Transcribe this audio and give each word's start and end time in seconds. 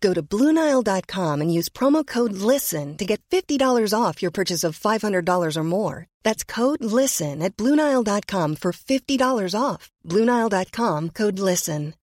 Go 0.00 0.12
to 0.14 0.22
BlueNile.com 0.22 1.40
and 1.40 1.52
use 1.52 1.68
promo 1.68 2.06
code 2.06 2.32
LISTEN 2.32 2.96
to 2.96 3.04
get 3.04 3.22
$50 3.30 3.92
off 3.98 4.22
your 4.22 4.30
purchase 4.30 4.64
of 4.64 4.78
$500 4.78 5.56
or 5.56 5.64
more. 5.64 6.06
That's 6.24 6.44
code 6.44 6.82
LISTEN 6.84 7.42
at 7.42 7.56
BlueNile.com 7.56 8.56
for 8.56 8.72
$50 8.72 9.60
off. 9.60 9.90
BlueNile.com 10.04 11.10
code 11.10 11.38
LISTEN. 11.38 11.94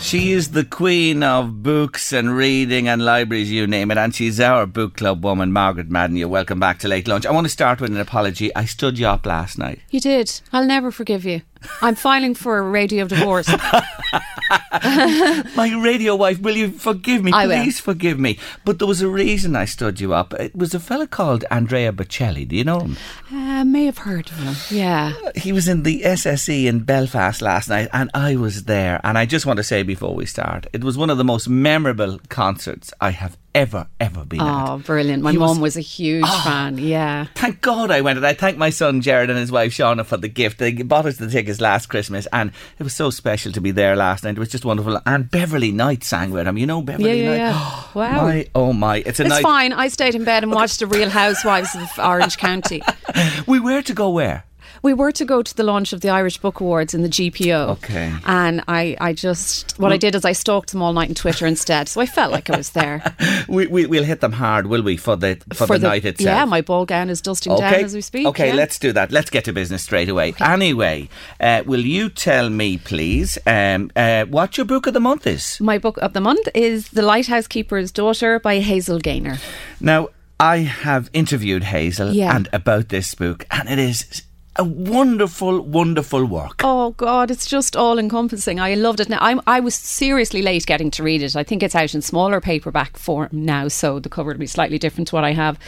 She 0.00 0.32
is 0.32 0.50
the 0.50 0.64
queen 0.64 1.22
of 1.22 1.62
books 1.62 2.12
and 2.12 2.36
reading 2.36 2.88
and 2.88 3.02
libraries, 3.02 3.50
you 3.50 3.66
name 3.66 3.90
it, 3.90 3.96
and 3.96 4.14
she's 4.14 4.38
our 4.38 4.66
book 4.66 4.98
club 4.98 5.24
woman, 5.24 5.50
Margaret 5.50 5.88
Madden. 5.88 6.16
You're 6.16 6.28
welcome 6.28 6.60
back 6.60 6.80
to 6.80 6.88
Late 6.88 7.08
Lunch. 7.08 7.24
I 7.24 7.30
want 7.30 7.46
to 7.46 7.50
start 7.50 7.80
with 7.80 7.90
an 7.90 7.96
apology. 7.96 8.54
I 8.54 8.66
stood 8.66 8.98
you 8.98 9.06
up 9.06 9.24
last 9.24 9.56
night. 9.56 9.80
You 9.90 10.00
did. 10.00 10.42
I'll 10.52 10.66
never 10.66 10.90
forgive 10.90 11.24
you. 11.24 11.40
I'm 11.80 11.94
filing 11.94 12.34
for 12.34 12.58
a 12.58 12.62
radio 12.62 13.06
divorce. 13.06 13.48
My 15.56 15.72
radio 15.82 16.16
wife, 16.16 16.40
will 16.40 16.56
you 16.56 16.70
forgive 16.70 17.22
me? 17.22 17.32
I 17.32 17.46
will. 17.46 17.62
Please 17.62 17.80
forgive 17.80 18.18
me. 18.18 18.38
But 18.64 18.78
there 18.78 18.88
was 18.88 19.02
a 19.02 19.08
reason 19.08 19.54
I 19.54 19.64
stood 19.66 20.00
you 20.00 20.14
up. 20.14 20.34
It 20.34 20.54
was 20.54 20.74
a 20.74 20.80
fella 20.80 21.06
called 21.06 21.44
Andrea 21.50 21.92
Bocelli. 21.92 22.46
Do 22.48 22.56
you 22.56 22.64
know 22.64 22.80
him? 22.80 22.96
Uh, 23.30 23.64
may 23.64 23.86
have 23.86 23.98
heard 23.98 24.30
of 24.30 24.36
him. 24.38 24.54
Yeah. 24.76 25.12
He 25.36 25.52
was 25.52 25.68
in 25.68 25.82
the 25.84 26.02
SSE 26.02 26.66
in 26.66 26.80
Belfast 26.80 27.40
last 27.40 27.68
night, 27.68 27.88
and 27.92 28.10
I 28.14 28.36
was 28.36 28.64
there. 28.64 29.00
And 29.04 29.16
I 29.16 29.26
just 29.26 29.46
want 29.46 29.58
to 29.58 29.64
say 29.64 29.82
before 29.82 30.14
we 30.14 30.26
start, 30.26 30.66
it 30.72 30.82
was 30.82 30.98
one 30.98 31.10
of 31.10 31.18
the 31.18 31.24
most 31.24 31.48
memorable 31.48 32.18
concerts 32.28 32.92
I 33.00 33.10
have 33.10 33.36
ever, 33.54 33.86
ever 34.00 34.24
been 34.24 34.40
at. 34.40 34.68
Oh, 34.70 34.78
brilliant. 34.78 35.22
My 35.22 35.32
He 35.32 35.38
was- 35.38 35.52
mum 35.52 35.60
was 35.60 35.76
a 35.76 35.80
huge 35.80 36.24
Oh. 36.26 36.40
fan. 36.44 36.78
Yeah. 36.78 37.26
Thank 37.34 37.60
God 37.60 37.90
I 37.90 38.00
went, 38.00 38.16
and 38.18 38.26
I 38.26 38.34
thank 38.34 38.58
my 38.58 38.70
son 38.70 39.00
Jared 39.00 39.30
and 39.30 39.38
his 39.38 39.52
wife 39.52 39.72
Shauna 39.72 40.04
for 40.04 40.16
the 40.16 40.28
gift. 40.28 40.58
They 40.58 40.72
bought 40.72 41.06
us 41.06 41.16
the 41.16 41.28
tickets 41.30 41.60
last 41.60 41.86
Christmas, 41.88 42.26
and 42.32 42.50
it 42.78 42.82
was 42.82 42.92
so 42.94 43.10
special 43.10 43.52
to 43.52 43.60
be 43.60 43.70
there 43.70 43.94
last 43.96 44.24
night. 44.24 44.36
It 44.36 44.38
was 44.40 44.48
just 44.48 44.64
wonderful. 44.64 45.00
And 45.06 45.30
Beverley 45.30 45.70
Knight 45.72 46.02
sang 46.04 46.30
with 46.30 46.46
him. 46.46 46.58
You 46.58 46.66
know 46.66 46.82
Beverley 46.82 47.22
Yeah, 47.22 47.30
yeah, 47.32 47.50
Knight. 47.52 47.56
yeah. 47.56 47.80
Wow. 47.94 48.22
My, 48.26 48.46
oh 48.56 48.72
my! 48.72 48.96
It's 49.06 49.20
a 49.20 49.22
It's 49.22 49.30
night. 49.30 49.42
fine. 49.42 49.72
I 49.72 49.86
stayed 49.86 50.16
in 50.16 50.24
bed 50.24 50.42
and 50.42 50.50
watched 50.52 50.80
The 50.80 50.86
Real 50.88 51.10
Housewives 51.10 51.74
of 51.76 51.88
Orange 51.98 52.36
County. 52.38 52.82
We 53.46 53.60
were 53.60 53.82
to 53.82 53.94
go 53.94 54.10
where? 54.10 54.44
We 54.84 54.92
were 54.92 55.12
to 55.12 55.24
go 55.24 55.42
to 55.42 55.56
the 55.56 55.62
launch 55.62 55.94
of 55.94 56.02
the 56.02 56.10
Irish 56.10 56.36
Book 56.36 56.60
Awards 56.60 56.92
in 56.92 57.00
the 57.00 57.08
GPO. 57.08 57.70
Okay. 57.70 58.12
And 58.26 58.62
I, 58.68 58.94
I 59.00 59.14
just, 59.14 59.78
what 59.78 59.92
I 59.92 59.96
did 59.96 60.14
is 60.14 60.26
I 60.26 60.32
stalked 60.32 60.72
them 60.72 60.82
all 60.82 60.92
night 60.92 61.08
on 61.08 61.14
Twitter 61.14 61.46
instead. 61.46 61.88
So 61.88 62.02
I 62.02 62.06
felt 62.06 62.32
like 62.32 62.50
I 62.50 62.56
was 62.58 62.70
there. 62.70 63.02
We, 63.48 63.66
we 63.66 63.86
we'll 63.86 64.04
hit 64.04 64.20
them 64.20 64.32
hard, 64.32 64.66
will 64.66 64.82
we, 64.82 64.96
for 64.96 65.16
the 65.16 65.38
for, 65.54 65.66
the, 65.66 65.78
night 65.78 66.04
itself? 66.04 66.26
Yeah, 66.26 66.44
my 66.44 66.60
ball 66.60 66.84
gown 66.86 67.08
is 67.08 67.20
dusting 67.20 67.56
down 67.56 67.74
as 67.74 67.94
we 67.94 68.00
speak. 68.00 68.26
Okay, 68.26 68.48
yeah. 68.48 68.54
let's 68.54 68.78
do 68.78 68.92
that. 68.92 69.10
Let's 69.12 69.30
get 69.30 69.44
to 69.44 69.52
business 69.52 69.82
straight 69.82 70.08
away. 70.08 70.34
Anyway, 70.40 71.08
uh, 71.40 71.62
will 71.64 71.80
you 71.80 72.08
tell 72.08 72.50
me, 72.50 72.78
please, 72.78 73.38
um, 73.46 73.90
uh, 73.96 74.24
what 74.26 74.56
your 74.56 74.64
book 74.64 74.86
of 74.86 74.94
the 74.94 75.00
month 75.00 75.26
is? 75.26 75.60
My 75.60 75.78
book 75.78 75.98
of 75.98 76.14
the 76.14 76.20
month 76.20 76.48
is 76.54 76.88
The 76.88 77.02
Lighthouse 77.02 77.46
Keeper's 77.46 77.92
Daughter 77.92 78.38
by 78.40 78.58
Hazel 78.60 78.98
Gaynor. 78.98 79.38
Now, 79.80 80.08
I 80.40 80.58
have 80.58 81.10
interviewed 81.12 81.64
Hazel 81.64 82.12
Yeah. 82.12 82.34
and 82.34 82.48
about 82.52 82.88
this 82.88 83.14
book, 83.14 83.46
and 83.50 83.68
it 83.68 83.78
is 83.78 84.22
a 84.56 84.64
wonderful, 84.64 85.60
wonderful 85.60 86.24
work. 86.24 86.60
Oh 86.62 86.92
God, 86.92 87.30
it's 87.30 87.46
just 87.46 87.76
all 87.76 87.98
encompassing. 87.98 88.60
I 88.60 88.74
loved 88.74 89.00
it. 89.00 89.08
Now 89.08 89.18
I'm, 89.20 89.40
I 89.46 89.60
was 89.60 89.74
seriously 89.74 90.42
late 90.42 90.66
getting 90.66 90.90
to 90.92 91.02
read 91.02 91.22
it. 91.22 91.36
I 91.36 91.42
think 91.42 91.62
it's 91.62 91.74
out 91.74 91.94
in 91.94 92.02
smaller 92.02 92.40
paperback 92.40 92.96
form 92.96 93.30
now, 93.32 93.68
so 93.68 93.98
the 93.98 94.08
cover 94.08 94.32
will 94.32 94.38
be 94.38 94.46
slightly 94.46 94.78
different 94.78 95.08
to 95.08 95.16
what 95.16 95.24
I 95.24 95.32
have. 95.32 95.58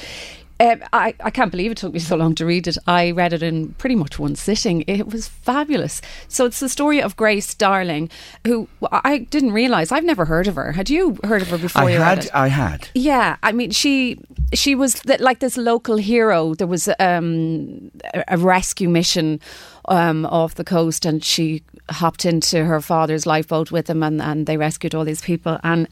Um, 0.58 0.82
I, 0.92 1.14
I 1.20 1.30
can't 1.30 1.50
believe 1.50 1.70
it 1.70 1.76
took 1.76 1.92
me 1.92 1.98
so 1.98 2.16
long 2.16 2.34
to 2.36 2.46
read 2.46 2.66
it. 2.66 2.78
I 2.86 3.10
read 3.10 3.34
it 3.34 3.42
in 3.42 3.74
pretty 3.74 3.94
much 3.94 4.18
one 4.18 4.36
sitting. 4.36 4.84
It 4.86 5.06
was 5.06 5.28
fabulous. 5.28 6.00
So 6.28 6.46
it's 6.46 6.60
the 6.60 6.70
story 6.70 7.02
of 7.02 7.14
Grace 7.14 7.54
Darling, 7.54 8.08
who 8.46 8.66
I 8.90 9.18
didn't 9.18 9.52
realise. 9.52 9.92
I've 9.92 10.04
never 10.04 10.24
heard 10.24 10.48
of 10.48 10.54
her. 10.54 10.72
Had 10.72 10.88
you 10.88 11.18
heard 11.24 11.42
of 11.42 11.48
her 11.48 11.58
before 11.58 11.82
I 11.82 11.90
you 11.90 11.98
read 11.98 12.04
had, 12.04 12.24
it? 12.24 12.30
I 12.34 12.48
had. 12.48 12.88
Yeah, 12.94 13.36
I 13.42 13.52
mean, 13.52 13.70
she 13.70 14.18
she 14.52 14.74
was 14.74 15.04
like 15.04 15.40
this 15.40 15.56
local 15.56 15.96
hero. 15.96 16.54
There 16.54 16.66
was 16.66 16.88
um, 16.98 17.90
a, 18.28 18.38
rescue 18.38 18.88
mission 18.88 19.40
um, 19.86 20.24
off 20.26 20.54
the 20.54 20.64
coast, 20.64 21.04
and 21.04 21.24
she 21.24 21.62
hopped 21.90 22.24
into 22.24 22.64
her 22.64 22.80
father's 22.80 23.26
lifeboat 23.26 23.72
with 23.72 23.90
him, 23.90 24.02
and, 24.02 24.22
and 24.22 24.46
they 24.46 24.56
rescued 24.56 24.94
all 24.94 25.04
these 25.04 25.20
people. 25.20 25.58
And 25.64 25.88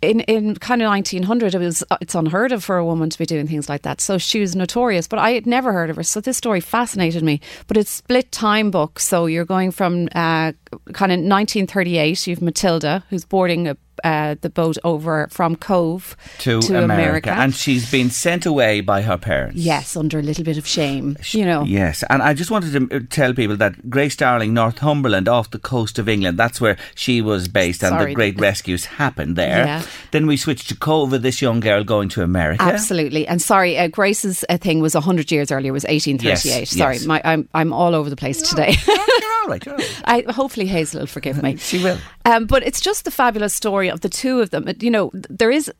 in 0.00 0.20
in 0.20 0.56
kind 0.56 0.82
of 0.82 0.88
1900, 0.88 1.54
it 1.54 1.58
was 1.58 1.84
it's 2.00 2.14
unheard 2.14 2.50
of 2.52 2.64
for 2.64 2.76
a 2.76 2.84
woman 2.84 3.08
to 3.10 3.18
be 3.18 3.26
doing 3.26 3.46
things 3.46 3.68
like 3.68 3.82
that. 3.82 4.00
So 4.00 4.18
she 4.18 4.40
was 4.40 4.56
notorious, 4.56 5.06
but 5.06 5.20
I 5.20 5.30
had 5.32 5.46
never 5.46 5.72
heard 5.72 5.90
of 5.90 5.96
her. 5.96 6.02
So 6.02 6.20
this 6.20 6.36
story 6.36 6.60
fascinated 6.60 7.22
me. 7.22 7.40
But 7.68 7.76
it's 7.76 7.90
split 7.90 8.32
time 8.32 8.70
book, 8.70 8.98
so 8.98 9.26
you're 9.26 9.44
going 9.44 9.70
from 9.70 10.06
uh, 10.14 10.52
kind 10.92 11.12
of 11.12 11.20
1938. 11.20 12.26
You've 12.26 12.42
Matilda, 12.42 13.04
who's 13.10 13.24
boarding 13.24 13.68
a, 13.68 13.76
uh, 14.04 14.36
the 14.40 14.50
boat 14.50 14.76
over 14.84 15.28
from 15.30 15.56
Cobh 15.56 16.16
To, 16.38 16.58
America. 16.82 17.30
And 17.30 17.54
she's 17.54 17.90
been 17.90 18.10
sent 18.10 18.46
away 18.46 18.80
by 18.80 19.02
her 19.02 19.18
parents. 19.18 19.56
Yes, 19.56 19.96
under 19.96 20.18
a 20.18 20.22
little 20.22 20.44
bit 20.44 20.58
of 20.58 20.66
shame, 20.66 21.16
you 21.30 21.44
know. 21.44 21.64
Yes, 21.64 22.02
and 22.10 22.22
I 22.22 22.34
just 22.34 22.50
wanted 22.50 22.90
to 22.90 23.00
tell 23.04 23.34
people 23.34 23.56
that 23.56 23.90
Grace 23.90 24.16
Darling, 24.16 24.54
Northumberland, 24.54 25.28
off 25.28 25.50
the 25.50 25.58
coast 25.58 25.98
of 25.98 26.08
England, 26.08 26.38
that's 26.38 26.60
where 26.60 26.76
she 26.94 27.20
was 27.20 27.48
based, 27.48 27.82
and 27.82 27.94
the 27.94 28.00
Sorry. 28.00 28.14
great 28.14 28.40
rescues 28.40 28.84
happened 28.86 29.36
there. 29.36 29.64
Yeah. 29.66 29.82
Then 30.10 30.26
we 30.26 30.36
switched 30.36 30.68
to 30.68 30.74
Cova, 30.74 31.20
this 31.20 31.40
young 31.42 31.60
girl 31.60 31.84
going 31.84 32.08
to 32.10 32.22
America. 32.22 32.62
Absolutely, 32.62 33.26
and 33.26 33.40
sorry, 33.40 33.78
uh, 33.78 33.88
Grace's 33.88 34.44
uh, 34.48 34.56
thing 34.56 34.80
was 34.80 34.94
hundred 34.94 35.30
years 35.32 35.50
earlier. 35.50 35.72
Was 35.72 35.84
eighteen 35.88 36.18
thirty 36.18 36.50
eight. 36.50 36.60
Yes, 36.60 36.70
Sorry, 36.70 36.96
yes. 36.96 37.06
my, 37.06 37.20
I'm 37.24 37.48
I'm 37.54 37.72
all 37.72 37.94
over 37.94 38.08
the 38.10 38.16
place 38.16 38.40
today. 38.42 38.74
you're 38.86 38.96
all 39.42 39.48
right. 39.48 39.64
You're 39.64 39.74
all 39.74 39.78
right. 39.78 40.02
I, 40.28 40.32
hopefully 40.32 40.66
Hazel 40.66 41.00
will 41.00 41.06
forgive 41.06 41.42
me. 41.42 41.56
She 41.62 41.82
will. 41.82 41.98
Um, 42.24 42.46
but 42.46 42.62
it's 42.64 42.80
just 42.80 43.04
the 43.04 43.10
fabulous 43.10 43.54
story 43.54 43.88
of 43.92 44.00
the 44.00 44.08
two 44.08 44.40
of 44.40 44.50
them. 44.50 44.68
You 44.80 44.90
know, 44.90 45.10
there 45.12 45.50
is 45.50 45.70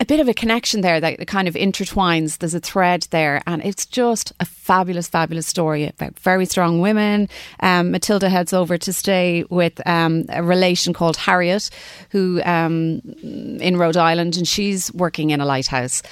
a 0.00 0.04
bit 0.04 0.20
of 0.20 0.28
a 0.28 0.34
connection 0.34 0.80
there 0.80 1.00
that 1.00 1.26
kind 1.26 1.46
of 1.46 1.54
intertwines. 1.54 2.38
There's 2.38 2.54
a 2.54 2.60
thread 2.60 3.06
there, 3.10 3.42
and 3.46 3.62
it's 3.64 3.84
just 3.84 4.32
a 4.40 4.44
fabulous, 4.44 5.08
fabulous 5.08 5.46
story 5.46 5.86
about 5.86 6.18
very 6.18 6.46
strong 6.46 6.80
women. 6.80 7.28
Um, 7.60 7.90
Matilda 7.90 8.28
heads 8.30 8.52
over 8.52 8.78
to 8.78 8.92
stay 8.92 9.44
with 9.50 9.86
um, 9.86 10.24
a 10.30 10.42
relation 10.42 10.92
called 10.94 11.16
Harriet, 11.16 11.68
who 12.10 12.40
um, 12.44 13.02
in 13.22 13.76
Rhode 13.76 13.96
Island, 13.96 14.36
and 14.36 14.48
she's 14.48 14.92
working 14.94 15.30
in 15.30 15.40
a 15.40 15.46
lighthouse. 15.46 16.02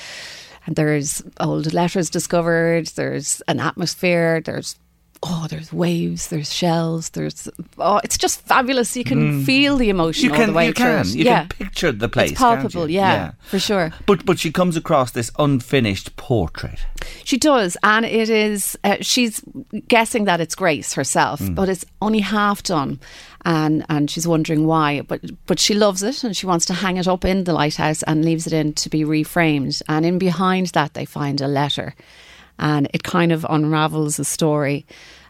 And 0.66 0.76
there's 0.76 1.22
old 1.40 1.72
letters 1.72 2.10
discovered. 2.10 2.88
There's 2.88 3.40
an 3.48 3.60
atmosphere. 3.60 4.42
There's 4.44 4.76
oh, 5.22 5.46
there's 5.48 5.72
waves. 5.72 6.28
There's 6.28 6.52
shells. 6.52 7.10
There's 7.10 7.48
oh, 7.78 8.00
it's 8.04 8.18
just 8.18 8.40
fabulous. 8.42 8.96
You 8.96 9.04
can 9.04 9.44
feel 9.44 9.76
the 9.76 9.88
emotion 9.90 10.24
You 10.30 10.34
all 10.34 10.46
the 10.46 10.52
way 10.52 10.66
you 10.68 10.72
through. 10.72 10.84
can, 11.02 11.06
you 11.08 11.24
yeah. 11.24 11.46
can 11.46 11.48
picture 11.66 11.92
the 11.92 12.08
place. 12.08 12.30
It's 12.32 12.40
palpable, 12.40 12.88
you? 12.88 12.96
yeah, 12.96 13.32
for 13.42 13.58
sure. 13.58 13.92
But 14.06 14.24
but 14.24 14.38
she 14.38 14.50
comes 14.52 14.76
across 14.76 15.10
this 15.12 15.30
unfinished 15.38 16.16
portrait. 16.16 16.78
She 17.24 17.38
does, 17.38 17.76
and 17.82 18.04
it 18.06 18.28
is. 18.30 18.78
Uh, 18.84 18.96
she's 19.00 19.42
guessing 19.88 20.24
that 20.24 20.40
it's 20.40 20.54
Grace 20.54 20.94
herself, 20.94 21.40
Hmm. 21.40 21.54
but 21.54 21.68
it's 21.68 21.84
only 22.00 22.20
half 22.20 22.62
done, 22.62 23.00
and 23.44 23.84
and 23.88 24.10
she's 24.10 24.26
wondering 24.28 24.66
why. 24.66 25.00
But 25.02 25.20
but 25.46 25.58
she 25.58 25.74
loves 25.74 26.02
it, 26.02 26.24
and 26.24 26.36
she 26.36 26.46
wants 26.46 26.66
to 26.66 26.74
hang 26.74 26.96
it 26.98 27.08
up 27.08 27.24
in 27.24 27.44
the 27.44 27.52
lighthouse 27.52 28.02
and 28.04 28.24
leaves 28.24 28.46
it 28.46 28.52
in 28.52 28.72
to 28.74 28.88
be 28.90 29.04
reframed. 29.04 29.82
And 29.88 30.04
in 30.06 30.18
behind 30.18 30.68
that, 30.68 30.94
they 30.94 31.04
find 31.04 31.40
a 31.40 31.48
letter, 31.48 31.94
and 32.58 32.88
it 32.92 33.02
kind 33.02 33.32
of 33.32 33.46
unravels 33.48 34.18
a 34.18 34.24
story 34.24 34.86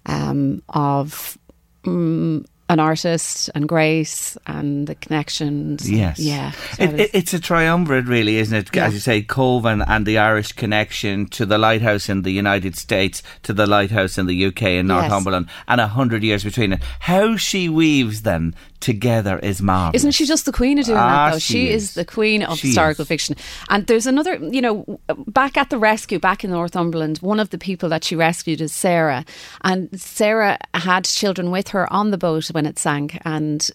um, 0.07 0.63
of. 0.71 1.39
mm 1.85 2.45
an 2.69 2.81
artist 2.81 3.49
and 3.55 3.69
Grace 3.69 4.37
and 4.49 4.89
the 4.89 4.97
connections. 4.97 5.89
Yes. 5.89 6.19
Yeah. 6.19 6.51
It, 6.81 6.99
it, 6.99 7.11
it's 7.15 7.33
a 7.33 7.39
triumvirate, 7.39 8.07
really, 8.07 8.39
isn't 8.39 8.57
it? 8.59 8.75
Yeah. 8.75 8.87
As 8.87 8.95
you 8.95 8.99
say, 8.99 9.23
Coven 9.23 9.83
and 9.83 10.05
the 10.05 10.19
Irish 10.19 10.51
connection 10.51 11.27
to 11.27 11.47
the 11.47 11.59
lighthouse 11.59 12.09
in 12.09 12.23
the 12.23 12.33
United 12.33 12.77
States, 12.77 13.23
to 13.45 13.53
the 13.53 13.69
lighthouse 13.69 14.19
in 14.19 14.27
the 14.27 14.47
UK 14.47 14.63
in 14.63 14.89
Yes. 14.89 15.09
Northumberland, 15.09 15.47
and 15.69 15.81
a 15.81 15.87
hundred 15.87 16.25
years 16.25 16.43
between 16.43 16.73
it. 16.73 16.83
How 16.99 17.37
she 17.37 17.69
weaves 17.69 18.23
them 18.23 18.53
together 18.81 19.39
is 19.39 19.61
marvellous. 19.63 20.03
Isn't 20.03 20.13
she 20.13 20.27
just 20.27 20.45
the 20.45 20.53
queen 20.53 20.79
of 20.79 20.85
doing 20.87 20.99
Ah, 20.99 21.27
that, 21.27 21.33
though? 21.33 21.39
she 21.39 21.53
She, 21.53 21.71
is. 21.71 21.83
is. 21.85 21.95
the 21.95 22.05
queen 22.05 22.43
of 22.43 22.59
She 22.59 22.69
historical 22.69 23.03
is. 23.03 23.09
fiction. 23.09 23.37
And 23.69 23.87
there's 23.87 24.07
another, 24.07 24.37
you 24.37 24.61
know, 24.61 24.99
back 25.29 25.57
at 25.57 25.71
the 25.71 25.79
rescue, 25.79 26.19
back 26.19 26.45
in 26.45 26.51
Northumberland, 26.51 27.19
one 27.19 27.41
of 27.41 27.51
the 27.51 27.59
people 27.59 27.89
that 27.89 28.05
she 28.05 28.17
rescued 28.17 28.61
is 28.61 28.73
Sarah. 28.73 29.25
And 29.63 29.89
Sarah 30.01 30.59
had 30.75 31.05
children 31.05 31.51
with 31.51 31.69
her 31.69 31.91
on 31.93 32.11
the 32.11 32.19
boat 32.19 32.47
when 32.53 32.67
it 32.67 32.79
sank, 32.79 33.19
and 33.25 33.69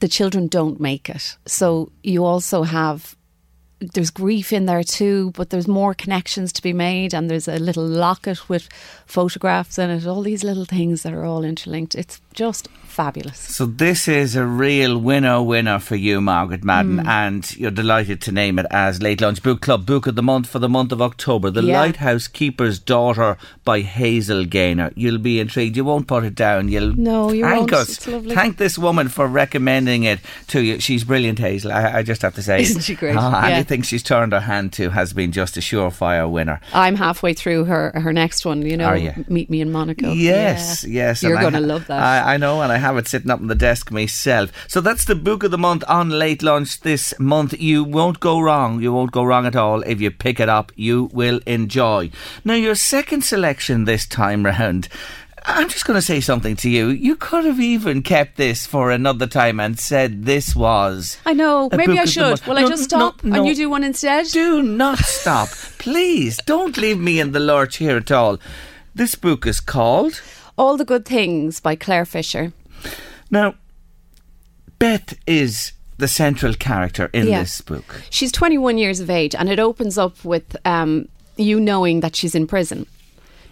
the 0.00 0.08
children 0.08 0.46
don't 0.48 0.80
make 0.80 1.08
it. 1.08 1.36
So 1.46 1.90
you 2.02 2.24
also 2.24 2.62
have. 2.62 3.16
There's 3.94 4.10
grief 4.10 4.52
in 4.52 4.66
there 4.66 4.84
too, 4.84 5.32
but 5.32 5.50
there's 5.50 5.66
more 5.66 5.92
connections 5.92 6.52
to 6.52 6.62
be 6.62 6.72
made, 6.72 7.12
and 7.12 7.28
there's 7.28 7.48
a 7.48 7.58
little 7.58 7.84
locket 7.84 8.48
with 8.48 8.68
photographs 9.06 9.76
in 9.76 9.90
it. 9.90 10.06
All 10.06 10.22
these 10.22 10.44
little 10.44 10.64
things 10.66 11.02
that 11.02 11.12
are 11.12 11.24
all 11.24 11.42
interlinked. 11.42 11.96
It's 11.96 12.20
just 12.32 12.68
fabulous. 12.84 13.38
So 13.38 13.64
this 13.64 14.06
is 14.06 14.36
a 14.36 14.44
real 14.44 14.98
winner 14.98 15.42
winner 15.42 15.78
for 15.78 15.96
you, 15.96 16.20
Margaret 16.20 16.62
Madden, 16.62 16.98
Hmm. 16.98 17.08
and 17.08 17.56
you're 17.56 17.70
delighted 17.70 18.20
to 18.22 18.32
name 18.32 18.58
it 18.58 18.66
as 18.70 19.00
Late 19.00 19.22
Lunch 19.22 19.42
Book 19.42 19.62
Club 19.62 19.86
Book 19.86 20.06
of 20.06 20.14
the 20.14 20.22
Month 20.22 20.48
for 20.50 20.58
the 20.58 20.68
month 20.68 20.92
of 20.92 21.00
October. 21.00 21.50
The 21.50 21.62
Yeah. 21.62 21.80
Lighthouse 21.80 22.28
Keeper's 22.28 22.78
Daughter 22.78 23.38
by 23.64 23.80
Hazel 23.80 24.44
Gaynor. 24.44 24.92
You'll 24.94 25.16
be 25.16 25.40
intrigued. 25.40 25.74
You 25.78 25.84
won't 25.86 26.06
put 26.06 26.22
it 26.24 26.34
down. 26.34 26.68
You'll 26.68 26.94
No, 26.94 27.32
you 27.32 27.44
thank 27.44 27.70
won't. 27.70 27.72
us. 27.72 27.96
Thank 27.96 28.58
this 28.58 28.76
woman 28.76 29.08
for 29.08 29.26
recommending 29.26 30.02
it 30.02 30.20
to 30.48 30.60
you. 30.60 30.78
She's 30.78 31.02
brilliant, 31.04 31.38
Hazel. 31.38 31.72
I, 31.72 31.98
I 31.98 32.02
just 32.02 32.20
have 32.20 32.34
to 32.34 32.42
say, 32.42 32.60
Isn't 32.60 32.82
she 32.82 32.94
great? 32.94 33.16
Ah, 33.16 33.48
Yeah. 33.48 33.54
Anything 33.54 33.80
she's 33.80 34.02
turned 34.02 34.34
her 34.34 34.40
hand 34.40 34.74
to 34.74 34.90
has 34.90 35.14
been 35.14 35.32
just 35.32 35.56
a 35.56 35.60
surefire 35.60 36.30
winner. 36.30 36.60
I'm 36.74 36.96
halfway 36.96 37.32
through 37.32 37.64
her 37.64 37.92
her 37.94 38.12
next 38.12 38.44
one. 38.44 38.60
You 38.62 38.76
know, 38.76 38.92
you? 38.92 39.12
Meet 39.28 39.48
Me 39.48 39.62
in 39.62 39.72
Monaco. 39.72 40.12
Yes, 40.12 40.84
Yeah. 40.86 41.08
yes. 41.08 41.22
You're 41.22 41.40
going 41.40 41.54
to 41.54 41.60
love 41.60 41.86
that. 41.86 42.02
I, 42.02 42.21
I 42.26 42.36
know, 42.36 42.62
and 42.62 42.72
I 42.72 42.76
have 42.78 42.96
it 42.96 43.08
sitting 43.08 43.30
up 43.30 43.40
on 43.40 43.46
the 43.48 43.54
desk 43.54 43.90
myself. 43.90 44.50
So 44.68 44.80
that's 44.80 45.04
the 45.04 45.14
book 45.14 45.42
of 45.42 45.50
the 45.50 45.58
month 45.58 45.84
on 45.88 46.08
late 46.10 46.42
lunch 46.42 46.80
this 46.80 47.12
month. 47.18 47.60
You 47.60 47.84
won't 47.84 48.20
go 48.20 48.40
wrong. 48.40 48.80
You 48.80 48.92
won't 48.92 49.12
go 49.12 49.24
wrong 49.24 49.46
at 49.46 49.56
all 49.56 49.82
if 49.82 50.00
you 50.00 50.10
pick 50.10 50.40
it 50.40 50.48
up. 50.48 50.72
You 50.76 51.10
will 51.12 51.40
enjoy. 51.46 52.10
Now, 52.44 52.54
your 52.54 52.74
second 52.74 53.22
selection 53.22 53.84
this 53.84 54.06
time 54.06 54.44
round. 54.44 54.88
I'm 55.44 55.68
just 55.68 55.86
going 55.86 55.96
to 55.98 56.06
say 56.06 56.20
something 56.20 56.54
to 56.56 56.70
you. 56.70 56.88
You 56.90 57.16
could 57.16 57.44
have 57.44 57.58
even 57.58 58.02
kept 58.02 58.36
this 58.36 58.64
for 58.64 58.92
another 58.92 59.26
time 59.26 59.58
and 59.58 59.76
said 59.76 60.24
this 60.24 60.54
was. 60.54 61.18
I 61.26 61.32
know. 61.32 61.68
Maybe 61.72 61.98
I 61.98 62.04
should. 62.04 62.40
Will 62.46 62.58
I 62.58 62.62
No, 62.62 62.68
just 62.68 62.92
no, 62.92 62.98
stop 62.98 63.24
no. 63.24 63.38
and 63.38 63.46
you 63.48 63.56
do 63.56 63.68
one 63.68 63.82
instead? 63.82 64.26
Do 64.26 64.62
not 64.62 64.98
stop. 64.98 65.48
Please, 65.78 66.36
don't 66.46 66.76
leave 66.76 67.00
me 67.00 67.18
in 67.18 67.32
the 67.32 67.40
lurch 67.40 67.78
here 67.78 67.96
at 67.96 68.12
all. 68.12 68.38
This 68.94 69.16
book 69.16 69.44
is 69.44 69.58
called. 69.58 70.20
All 70.56 70.76
the 70.76 70.84
Good 70.84 71.04
Things 71.04 71.60
by 71.60 71.76
Clare 71.76 72.04
Fisher. 72.04 72.52
Now, 73.30 73.54
Beth 74.78 75.14
is 75.26 75.72
the 75.98 76.08
central 76.08 76.54
character 76.54 77.08
in 77.12 77.28
Yeah. 77.28 77.40
this 77.40 77.60
book. 77.60 78.02
She's 78.10 78.32
21 78.32 78.78
years 78.78 79.00
of 79.00 79.08
age, 79.10 79.34
and 79.34 79.48
it 79.48 79.58
opens 79.60 79.96
up 79.98 80.24
with 80.24 80.56
um, 80.66 81.08
you 81.36 81.60
knowing 81.60 82.00
that 82.00 82.16
she's 82.16 82.34
in 82.34 82.46
prison. 82.46 82.86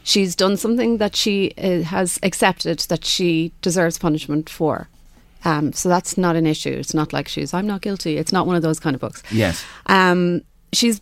She's 0.03 0.35
done 0.35 0.57
something 0.57 0.97
that 0.99 1.15
she 1.15 1.53
uh, 1.59 1.83
has 1.83 2.19
accepted 2.23 2.81
that 2.89 3.05
she 3.05 3.53
deserves 3.63 3.99
punishment 3.99 4.49
for. 4.49 4.89
Um, 5.45 5.73
so 5.73 5.89
that's 5.89 6.19
not 6.19 6.37
an 6.37 6.47
issue. 6.47 6.71
It's 6.73 6.95
not 6.95 7.13
like 7.13 7.29
she's, 7.29 7.55
I'm 7.55 7.67
not 7.67 7.81
guilty. 7.83 8.17
It's 8.19 8.33
not 8.33 8.47
one 8.47 8.57
of 8.57 8.63
those 8.63 8.81
kind 8.81 8.95
of 8.95 9.01
books. 9.01 9.23
Yes. 9.31 9.65
Um, 9.87 10.43
she's 10.73 11.01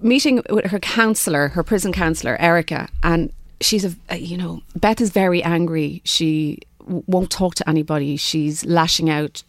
meeting 0.00 0.42
with 0.50 0.66
her 0.66 0.78
counselor, 0.80 1.48
her 1.48 1.62
prison 1.62 1.92
counselor, 1.92 2.36
Erica, 2.40 2.88
and 3.02 3.32
she's 3.62 3.96
a, 4.08 4.16
you 4.16 4.36
know, 4.36 4.62
Beth 4.76 5.00
is 5.00 5.10
very 5.10 5.42
angry. 5.42 6.02
She 6.04 6.58
won't 6.86 7.30
talk 7.30 7.54
to 7.56 7.68
anybody. 7.68 8.16
She's 8.16 8.64
lashing 8.64 9.08
out. 9.08 9.42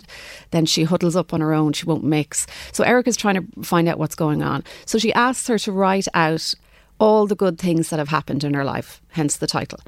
Then 0.52 0.66
she 0.66 0.84
huddles 0.84 1.16
up 1.16 1.34
on 1.34 1.42
her 1.42 1.54
own. 1.54 1.74
She 1.74 1.86
won't 1.86 2.04
mix. 2.04 2.48
So 2.72 2.84
Erica's 2.84 3.18
trying 3.18 3.36
to 3.36 3.64
find 3.64 3.88
out 3.88 4.00
what's 4.00 4.16
going 4.16 4.44
on. 4.44 4.64
So 4.86 4.98
she 4.98 5.14
asks 5.14 5.48
her 5.48 5.58
to 5.60 5.72
write 5.72 6.08
out 6.14 6.54
all 7.00 7.28
the 7.28 7.36
good 7.36 7.58
things 7.58 7.90
that 7.90 8.00
have 8.00 8.10
happened 8.10 8.44
in 8.44 8.54
her 8.54 8.64
life, 8.64 9.02
hence 9.10 9.38
the 9.38 9.48
title. 9.48 9.80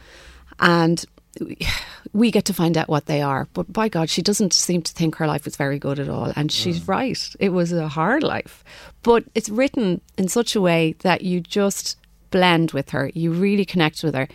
And 0.59 1.05
we 2.13 2.31
get 2.31 2.45
to 2.45 2.53
find 2.53 2.77
out 2.77 2.87
what 2.87 3.05
they 3.05 3.21
are. 3.21 3.47
But 3.53 3.71
by 3.71 3.89
God, 3.89 4.09
she 4.09 4.21
doesn't 4.21 4.53
seem 4.53 4.81
to 4.81 4.93
think 4.93 5.15
her 5.15 5.27
life 5.27 5.45
was 5.45 5.55
very 5.55 5.79
good 5.79 5.99
at 5.99 6.09
all. 6.09 6.31
And 6.35 6.51
she's 6.51 6.79
mm. 6.79 6.87
right. 6.87 7.35
It 7.39 7.49
was 7.49 7.71
a 7.71 7.87
hard 7.87 8.23
life. 8.23 8.63
But 9.03 9.25
it's 9.35 9.49
written 9.49 10.01
in 10.17 10.27
such 10.29 10.55
a 10.55 10.61
way 10.61 10.95
that 10.99 11.21
you 11.21 11.41
just 11.41 11.97
blend 12.31 12.71
with 12.71 12.89
her. 12.91 13.11
You 13.13 13.31
really 13.31 13.65
connect 13.65 14.03
with 14.03 14.15
her. 14.15 14.27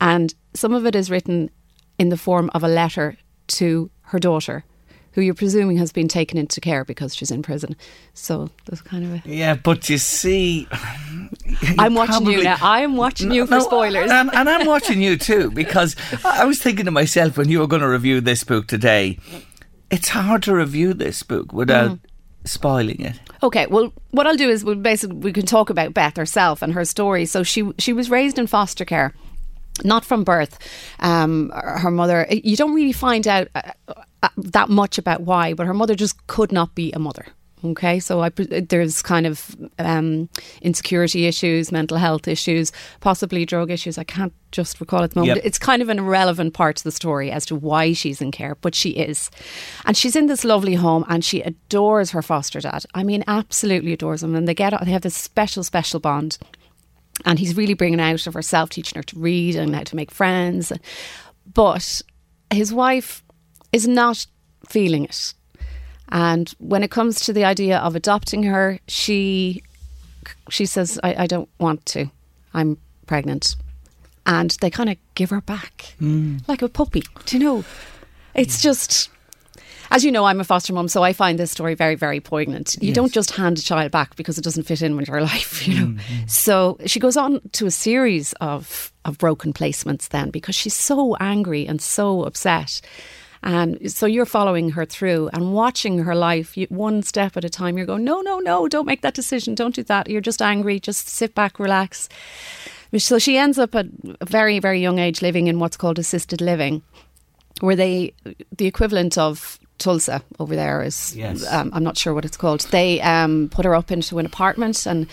And 0.00 0.34
some 0.54 0.72
of 0.74 0.86
it 0.86 0.94
is 0.94 1.10
written 1.10 1.50
in 1.98 2.08
the 2.10 2.16
form 2.16 2.50
of 2.54 2.62
a 2.62 2.68
letter 2.68 3.16
to 3.48 3.90
her 4.02 4.18
daughter, 4.18 4.64
who 5.12 5.22
you're 5.22 5.34
presuming 5.34 5.76
has 5.78 5.90
been 5.90 6.06
taken 6.06 6.38
into 6.38 6.60
care 6.60 6.84
because 6.84 7.14
she's 7.16 7.30
in 7.30 7.42
prison. 7.42 7.74
So 8.14 8.50
there's 8.66 8.80
kind 8.82 9.04
of 9.04 9.12
a. 9.14 9.22
Yeah, 9.28 9.54
but 9.54 9.88
you 9.88 9.98
see. 9.98 10.68
I'm 11.78 11.94
watching 11.94 12.26
you 12.26 12.32
probably- 12.34 12.42
now. 12.44 12.56
I'm 12.60 12.96
watching 12.96 13.30
you 13.32 13.46
for 13.46 13.52
No, 13.56 13.60
spoilers. 13.60 14.10
And, 14.10 14.30
and 14.32 14.48
I'm 14.48 14.66
watching 14.66 15.00
you 15.02 15.16
too 15.16 15.50
because 15.50 15.96
I 16.24 16.44
was 16.44 16.60
thinking 16.60 16.84
to 16.84 16.90
myself 16.90 17.36
when 17.36 17.48
you 17.48 17.58
were 17.60 17.66
going 17.66 17.82
to 17.82 17.88
review 17.88 18.20
this 18.20 18.44
book 18.44 18.66
today, 18.68 19.18
it's 19.90 20.10
hard 20.10 20.42
to 20.44 20.54
review 20.54 20.94
this 20.94 21.22
book 21.22 21.52
without 21.52 21.90
Mm. 21.92 21.98
Spoiling 22.44 23.00
it. 23.00 23.20
Okay, 23.42 23.66
well, 23.66 23.92
what 24.10 24.26
I'll 24.26 24.36
do 24.36 24.48
is 24.48 24.64
we'll 24.64 24.74
basically 24.76 25.16
we 25.16 25.32
can 25.32 25.46
talk 25.46 25.70
about 25.70 25.94
Beth 25.94 26.16
herself 26.16 26.62
and 26.62 26.72
her 26.72 26.84
story. 26.84 27.24
So 27.24 27.42
she 27.42 27.70
she 27.78 27.92
was 27.92 28.10
raised 28.10 28.38
in 28.38 28.46
foster 28.46 28.84
care, 28.84 29.14
not 29.84 30.04
from 30.04 30.24
birth. 30.24 30.58
Um, 31.00 31.50
her 31.54 31.90
mother, 31.90 32.26
you 32.30 32.56
don't 32.56 32.74
really 32.74 32.92
find 32.92 33.26
out 33.28 33.48
uh, 33.54 33.62
uh, 34.22 34.28
that 34.36 34.68
much 34.68 34.98
about 34.98 35.22
why, 35.22 35.54
but 35.54 35.66
her 35.66 35.74
mother 35.74 35.94
just 35.94 36.26
could 36.26 36.52
not 36.52 36.74
be 36.74 36.92
a 36.92 36.98
mother. 36.98 37.26
Okay, 37.64 37.98
so 37.98 38.20
I, 38.20 38.28
there's 38.28 39.02
kind 39.02 39.26
of 39.26 39.56
um, 39.78 40.28
insecurity 40.62 41.26
issues, 41.26 41.72
mental 41.72 41.96
health 41.96 42.28
issues, 42.28 42.70
possibly 43.00 43.44
drug 43.44 43.70
issues. 43.70 43.98
I 43.98 44.04
can't 44.04 44.32
just 44.52 44.80
recall 44.80 45.02
at 45.02 45.10
the 45.10 45.20
moment. 45.20 45.38
Yep. 45.38 45.46
It's 45.46 45.58
kind 45.58 45.82
of 45.82 45.88
an 45.88 45.98
irrelevant 45.98 46.54
part 46.54 46.78
of 46.78 46.84
the 46.84 46.92
story 46.92 47.30
as 47.32 47.44
to 47.46 47.56
why 47.56 47.92
she's 47.94 48.20
in 48.20 48.30
care, 48.30 48.54
but 48.56 48.74
she 48.74 48.90
is. 48.90 49.30
And 49.86 49.96
she's 49.96 50.14
in 50.14 50.26
this 50.26 50.44
lovely 50.44 50.74
home 50.74 51.04
and 51.08 51.24
she 51.24 51.42
adores 51.42 52.12
her 52.12 52.22
foster 52.22 52.60
dad. 52.60 52.84
I 52.94 53.02
mean, 53.02 53.24
absolutely 53.26 53.92
adores 53.92 54.22
him. 54.22 54.36
And 54.36 54.46
they 54.46 54.54
get 54.54 54.72
they 54.84 54.92
have 54.92 55.02
this 55.02 55.16
special, 55.16 55.64
special 55.64 55.98
bond. 55.98 56.38
And 57.24 57.40
he's 57.40 57.56
really 57.56 57.74
bringing 57.74 58.00
out 58.00 58.26
of 58.28 58.34
herself, 58.34 58.70
teaching 58.70 58.96
her 58.96 59.02
to 59.02 59.18
read 59.18 59.56
and 59.56 59.74
how 59.74 59.82
to 59.82 59.96
make 59.96 60.12
friends. 60.12 60.72
But 61.52 62.02
his 62.52 62.72
wife 62.72 63.24
is 63.72 63.88
not 63.88 64.26
feeling 64.68 65.04
it. 65.04 65.34
And 66.10 66.48
when 66.58 66.82
it 66.82 66.90
comes 66.90 67.20
to 67.20 67.32
the 67.32 67.44
idea 67.44 67.78
of 67.78 67.94
adopting 67.94 68.42
her, 68.44 68.78
she 68.88 69.62
she 70.50 70.66
says, 70.66 70.98
I, 71.02 71.24
I 71.24 71.26
don't 71.26 71.48
want 71.58 71.84
to. 71.86 72.10
I'm 72.54 72.78
pregnant. 73.06 73.56
And 74.26 74.50
they 74.60 74.70
kind 74.70 74.90
of 74.90 74.96
give 75.14 75.30
her 75.30 75.40
back 75.40 75.94
mm. 76.00 76.46
like 76.48 76.62
a 76.62 76.68
puppy. 76.68 77.02
Do 77.24 77.38
you 77.38 77.44
know? 77.44 77.64
It's 78.34 78.60
just, 78.60 79.08
as 79.90 80.04
you 80.04 80.12
know, 80.12 80.26
I'm 80.26 80.38
a 80.40 80.44
foster 80.44 80.72
mom, 80.74 80.88
so 80.88 81.02
I 81.02 81.14
find 81.14 81.38
this 81.38 81.50
story 81.50 81.74
very, 81.74 81.94
very 81.94 82.20
poignant. 82.20 82.76
You 82.80 82.88
Yes. 82.88 82.94
don't 82.94 83.12
just 83.12 83.30
hand 83.32 83.58
a 83.58 83.62
child 83.62 83.90
back 83.90 84.16
because 84.16 84.36
it 84.36 84.44
doesn't 84.44 84.64
fit 84.64 84.82
in 84.82 84.96
with 84.96 85.08
your 85.08 85.20
life, 85.32 85.66
you 85.66 85.74
know. 85.74 85.86
Mm-hmm. 85.86 86.26
So 86.26 86.76
she 86.86 87.00
goes 87.00 87.16
on 87.16 87.40
to 87.52 87.66
a 87.66 87.70
series 87.70 88.34
of, 88.34 88.92
of 89.06 89.16
broken 89.18 89.52
placements 89.54 90.08
then 90.10 90.30
because 90.30 90.54
she's 90.54 90.74
so 90.74 91.16
angry 91.16 91.66
and 91.66 91.80
so 91.80 92.24
upset. 92.24 92.82
And 93.42 93.90
so 93.90 94.06
you're 94.06 94.26
following 94.26 94.70
her 94.70 94.84
through 94.84 95.30
and 95.32 95.52
watching 95.54 95.98
her 95.98 96.14
life 96.14 96.56
you, 96.56 96.66
one 96.70 97.02
step 97.02 97.36
at 97.36 97.44
a 97.44 97.48
time. 97.48 97.76
You're 97.76 97.86
going, 97.86 98.04
no, 98.04 98.20
no, 98.20 98.40
no, 98.40 98.66
don't 98.68 98.86
make 98.86 99.02
that 99.02 99.14
decision. 99.14 99.54
Don't 99.54 99.74
do 99.74 99.82
that. 99.84 100.10
You're 100.10 100.20
just 100.20 100.42
angry. 100.42 100.80
Just 100.80 101.08
sit 101.08 101.34
back, 101.34 101.58
relax. 101.58 102.08
So 102.96 103.18
she 103.18 103.36
ends 103.36 103.58
up 103.58 103.74
at 103.74 103.86
a 104.20 104.24
very, 104.24 104.58
very 104.58 104.80
young 104.80 104.98
age 104.98 105.22
living 105.22 105.46
in 105.46 105.58
what's 105.58 105.76
called 105.76 105.98
assisted 105.98 106.40
living, 106.40 106.82
where 107.60 107.76
they, 107.76 108.14
the 108.56 108.66
equivalent 108.66 109.18
of 109.18 109.58
Tusla 109.78 110.22
over 110.40 110.56
there 110.56 110.82
is, 110.82 111.14
Yes. 111.14 111.46
um, 111.52 111.70
I'm 111.72 111.84
not 111.84 111.96
sure 111.98 112.14
what 112.14 112.24
it's 112.24 112.36
called. 112.36 112.62
They 112.70 113.00
um, 113.02 113.48
put 113.50 113.64
her 113.64 113.74
up 113.74 113.92
into 113.92 114.18
an 114.18 114.26
apartment 114.26 114.86
and 114.86 115.06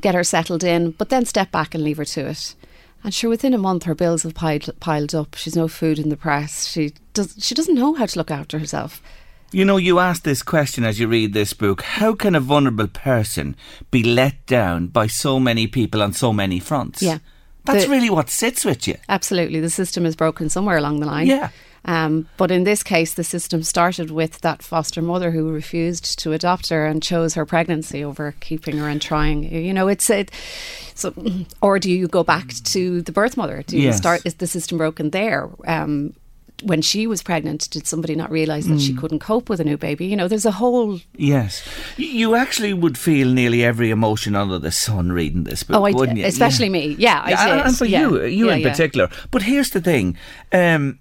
get 0.00 0.14
her 0.14 0.24
settled 0.24 0.64
in, 0.64 0.92
but 0.92 1.10
then 1.10 1.24
step 1.26 1.50
back 1.52 1.74
and 1.74 1.84
leave 1.84 1.98
her 1.98 2.04
to 2.06 2.26
it. 2.30 2.54
And 3.04 3.14
sure, 3.14 3.30
within 3.30 3.54
a 3.54 3.58
month, 3.58 3.84
her 3.84 3.94
bills 3.94 4.24
have 4.24 4.34
piled, 4.34 4.68
piled 4.80 5.14
up. 5.14 5.34
She's 5.34 5.56
no 5.56 5.68
food 5.68 5.98
in 5.98 6.08
the 6.10 6.16
press. 6.18 6.66
She 6.66 6.92
does. 7.22 7.34
She 7.44 7.54
doesn't 7.54 7.74
know 7.74 7.94
how 7.94 8.06
to 8.06 8.18
look 8.18 8.30
after 8.30 8.58
herself. 8.58 9.00
You 9.52 9.64
know, 9.64 9.78
you 9.78 9.98
ask 9.98 10.22
this 10.22 10.42
question 10.44 10.84
as 10.84 11.00
you 11.00 11.08
read 11.08 11.32
this 11.32 11.52
book 11.54 11.82
how 11.82 12.14
can 12.14 12.34
a 12.36 12.40
vulnerable 12.40 12.86
person 12.88 13.56
be 13.90 14.02
let 14.04 14.46
down 14.46 14.86
by 14.88 15.08
so 15.08 15.40
many 15.40 15.66
people 15.66 16.02
on 16.02 16.12
so 16.12 16.32
many 16.32 16.60
fronts? 16.60 17.02
Yeah. 17.02 17.18
That's 17.64 17.84
The- 17.84 17.90
really 17.90 18.10
what 18.10 18.30
sits 18.30 18.64
with 18.64 18.86
you. 18.88 18.94
Absolutely, 19.08 19.60
the 19.60 19.68
system 19.70 20.06
is 20.06 20.14
broken 20.16 20.48
somewhere 20.48 20.76
along 20.78 21.00
the 21.00 21.06
line. 21.06 21.26
Yeah. 21.26 21.48
Um, 21.84 22.26
but 22.36 22.50
in 22.50 22.64
this 22.64 22.82
case, 22.82 23.14
the 23.14 23.24
system 23.24 23.62
started 23.62 24.10
with 24.10 24.40
that 24.42 24.62
foster 24.62 25.00
mother 25.02 25.30
who 25.30 25.50
refused 25.50 26.18
to 26.20 26.32
adopt 26.32 26.68
her 26.68 26.86
and 26.86 27.02
chose 27.02 27.34
her 27.34 27.46
pregnancy 27.46 28.04
over 28.04 28.34
keeping 28.40 28.76
her 28.78 28.86
and 28.88 29.00
trying. 29.00 29.44
You 29.44 29.72
know, 29.72 29.88
it's 29.88 30.10
it. 30.10 30.30
So, 30.94 31.12
or 31.62 31.78
do 31.78 31.90
you 31.90 32.06
go 32.06 32.22
back 32.22 32.48
to 32.74 33.00
the 33.02 33.12
birth 33.12 33.36
mother? 33.36 33.62
Do 33.66 33.76
you 33.78 33.84
Yes. 33.88 33.96
start? 33.96 34.20
Is 34.26 34.34
the 34.34 34.46
system 34.46 34.76
broken 34.78 35.10
there? 35.10 35.48
Um, 35.66 36.12
when 36.62 36.82
she 36.82 37.06
was 37.06 37.22
pregnant, 37.22 37.68
did 37.70 37.86
somebody 37.86 38.14
not 38.14 38.30
realise 38.30 38.66
that 38.66 38.74
Mm. 38.78 38.86
she 38.86 38.94
couldn't 38.94 39.18
cope 39.20 39.48
with 39.48 39.60
a 39.60 39.64
new 39.64 39.76
baby? 39.76 40.06
You 40.06 40.16
know, 40.16 40.28
there's 40.28 40.46
a 40.46 40.50
whole. 40.52 41.00
Yes. 41.16 41.62
You 41.96 42.34
actually 42.34 42.72
would 42.74 42.96
feel 42.98 43.28
nearly 43.28 43.64
every 43.64 43.90
emotion 43.90 44.34
under 44.36 44.58
the 44.58 44.70
sun 44.70 45.12
reading 45.12 45.44
this 45.44 45.62
book, 45.62 45.76
Oh, 45.76 45.84
I 45.84 45.92
wouldn't 45.92 46.16
did, 46.16 46.22
you? 46.22 46.28
especially 46.28 46.68
me. 46.68 46.96
Yeah, 46.98 47.20
I 47.24 47.30
Yeah, 47.30 47.54
did. 47.56 47.66
And 47.66 47.76
for 47.76 47.84
Yeah. 47.86 48.00
you, 48.08 48.24
you 48.24 48.46
Yeah, 48.48 48.54
in 48.54 48.60
yeah. 48.60 48.70
particular. 48.70 49.08
But 49.30 49.42
here's 49.42 49.70
the 49.70 49.80
thing. 49.80 50.16
Um, 50.52 50.98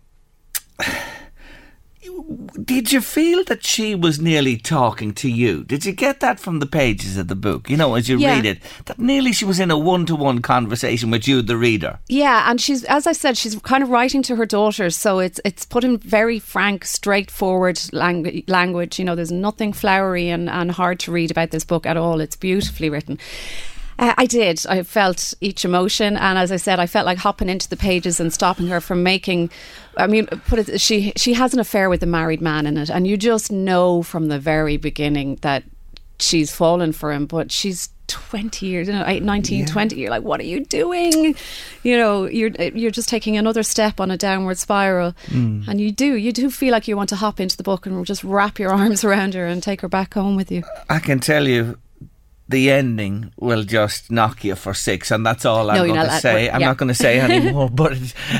did 2.64 2.92
you 2.92 3.02
feel 3.02 3.44
that 3.46 3.66
she 3.66 3.96
was 3.96 4.20
nearly 4.20 4.56
talking 4.58 5.14
to 5.16 5.30
you? 5.30 5.64
Did 5.64 5.86
you 5.86 5.92
get 5.92 6.20
that 6.20 6.40
from 6.40 6.60
the 6.60 6.66
pages 6.66 7.18
of 7.18 7.28
the 7.28 7.36
book? 7.36 7.70
You 7.70 7.78
know, 7.78 7.96
as 7.96 8.08
you 8.08 8.18
Yeah. 8.20 8.36
read 8.36 8.46
it, 8.46 8.60
that 8.86 9.00
nearly 9.00 9.34
she 9.34 9.46
was 9.46 9.60
in 9.60 9.72
a 9.72 9.78
one 9.78 10.06
to 10.06 10.16
one 10.16 10.42
conversation 10.42 11.10
with 11.10 11.28
you, 11.28 11.42
the 11.42 11.58
reader. 11.58 12.00
Yeah, 12.08 12.50
and 12.50 12.62
she's 12.62 12.84
as 12.86 13.08
I 13.08 13.14
said, 13.14 13.38
she's 13.38 13.56
kind 13.60 13.82
of 13.84 13.90
writing 13.90 14.22
to 14.24 14.36
her 14.36 14.46
daughters, 14.46 14.96
so 14.96 15.20
it's 15.20 15.40
it's 15.44 15.66
put 15.66 15.84
in 15.84 15.98
very 15.98 16.40
frank, 16.40 16.86
straightforward 16.86 17.78
langu- 17.94 18.44
language. 18.48 19.00
You 19.00 19.06
know, 19.06 19.16
there's 19.16 19.32
nothing 19.32 19.74
flowery 19.74 20.30
and, 20.30 20.50
and 20.50 20.72
hard 20.72 21.00
to 21.02 21.12
read 21.12 21.32
about 21.32 21.52
this 21.52 21.64
book 21.66 21.86
at 21.86 21.98
all. 21.98 22.22
It's 22.22 22.36
beautifully 22.36 22.90
written. 22.90 23.18
Uh, 24.00 24.14
I 24.18 24.26
did. 24.26 24.66
I 24.68 24.82
felt 24.84 25.34
each 25.42 25.66
emotion, 25.66 26.16
and 26.16 26.40
as 26.40 26.52
I 26.52 26.56
said, 26.56 26.80
I 26.80 26.88
felt 26.88 27.06
like 27.06 27.18
hopping 27.18 27.50
into 27.50 27.68
the 27.68 27.76
pages 27.76 28.20
and 28.20 28.34
stopping 28.34 28.68
her 28.68 28.80
from 28.80 29.04
making. 29.04 29.52
I 29.98 30.08
mean, 30.08 30.28
put 30.28 30.60
it. 30.60 30.80
She 30.80 31.12
she 31.18 31.34
has 31.34 31.54
an 31.54 31.60
affair 31.60 31.90
with 31.90 32.02
a 32.02 32.08
married 32.08 32.42
man 32.42 32.66
in 32.66 32.78
it, 32.78 32.90
and 32.90 33.06
you 33.06 33.18
just 33.18 33.52
know 33.52 34.02
from 34.02 34.30
the 34.30 34.40
very 34.40 34.78
beginning 34.78 35.36
that 35.42 35.64
she's 36.18 36.52
fallen 36.52 36.94
for 36.94 37.12
him. 37.12 37.26
But 37.26 37.52
she's 37.52 37.90
20 38.08 38.66
years, 38.66 38.88
you 38.88 38.94
know, 38.94 39.04
eight, 39.06 39.22
19, 39.22 39.66
20. 39.66 39.96
You're 39.96 40.10
like, 40.10 40.24
what 40.24 40.40
are 40.40 40.46
you 40.46 40.66
doing? 40.66 41.36
You 41.84 41.98
know, 41.98 42.26
you're 42.26 42.50
you're 42.50 42.92
just 42.92 43.10
taking 43.10 43.38
another 43.38 43.64
step 43.64 44.00
on 44.00 44.12
a 44.12 44.18
downward 44.18 44.58
spiral, 44.58 45.14
and 45.68 45.82
you 45.82 45.92
do 45.92 46.16
you 46.16 46.32
do 46.32 46.50
feel 46.50 46.72
like 46.72 46.88
you 46.88 46.96
want 46.96 47.10
to 47.10 47.18
hop 47.18 47.40
into 47.42 47.58
the 47.58 47.64
book 47.64 47.86
and 47.86 48.06
just 48.06 48.24
wrap 48.24 48.60
your 48.60 48.72
arms 48.82 49.04
around 49.04 49.34
her 49.34 49.46
and 49.46 49.62
take 49.62 49.82
her 49.82 49.90
back 49.90 50.14
home 50.14 50.38
with 50.38 50.52
you. 50.52 50.64
I 50.90 51.00
can 51.00 51.20
tell 51.20 51.48
you. 51.48 51.78
The 52.50 52.72
ending 52.72 53.32
will 53.38 53.64
just 53.64 54.10
knock 54.10 54.44
you 54.44 54.56
for 54.56 54.74
six, 54.74 55.12
and 55.12 55.24
that's 55.24 55.46
all 55.46 55.70
I'm 55.70 55.78
No, 55.78 55.94
going 55.94 56.10
to 56.10 56.20
say. 56.20 56.34
we're- 56.34 56.50
I'm 56.50 56.62
not 56.62 56.78
going 56.78 56.88
to 56.88 56.96
say 56.96 57.20
anymore. 57.20 57.70
but 57.74 57.94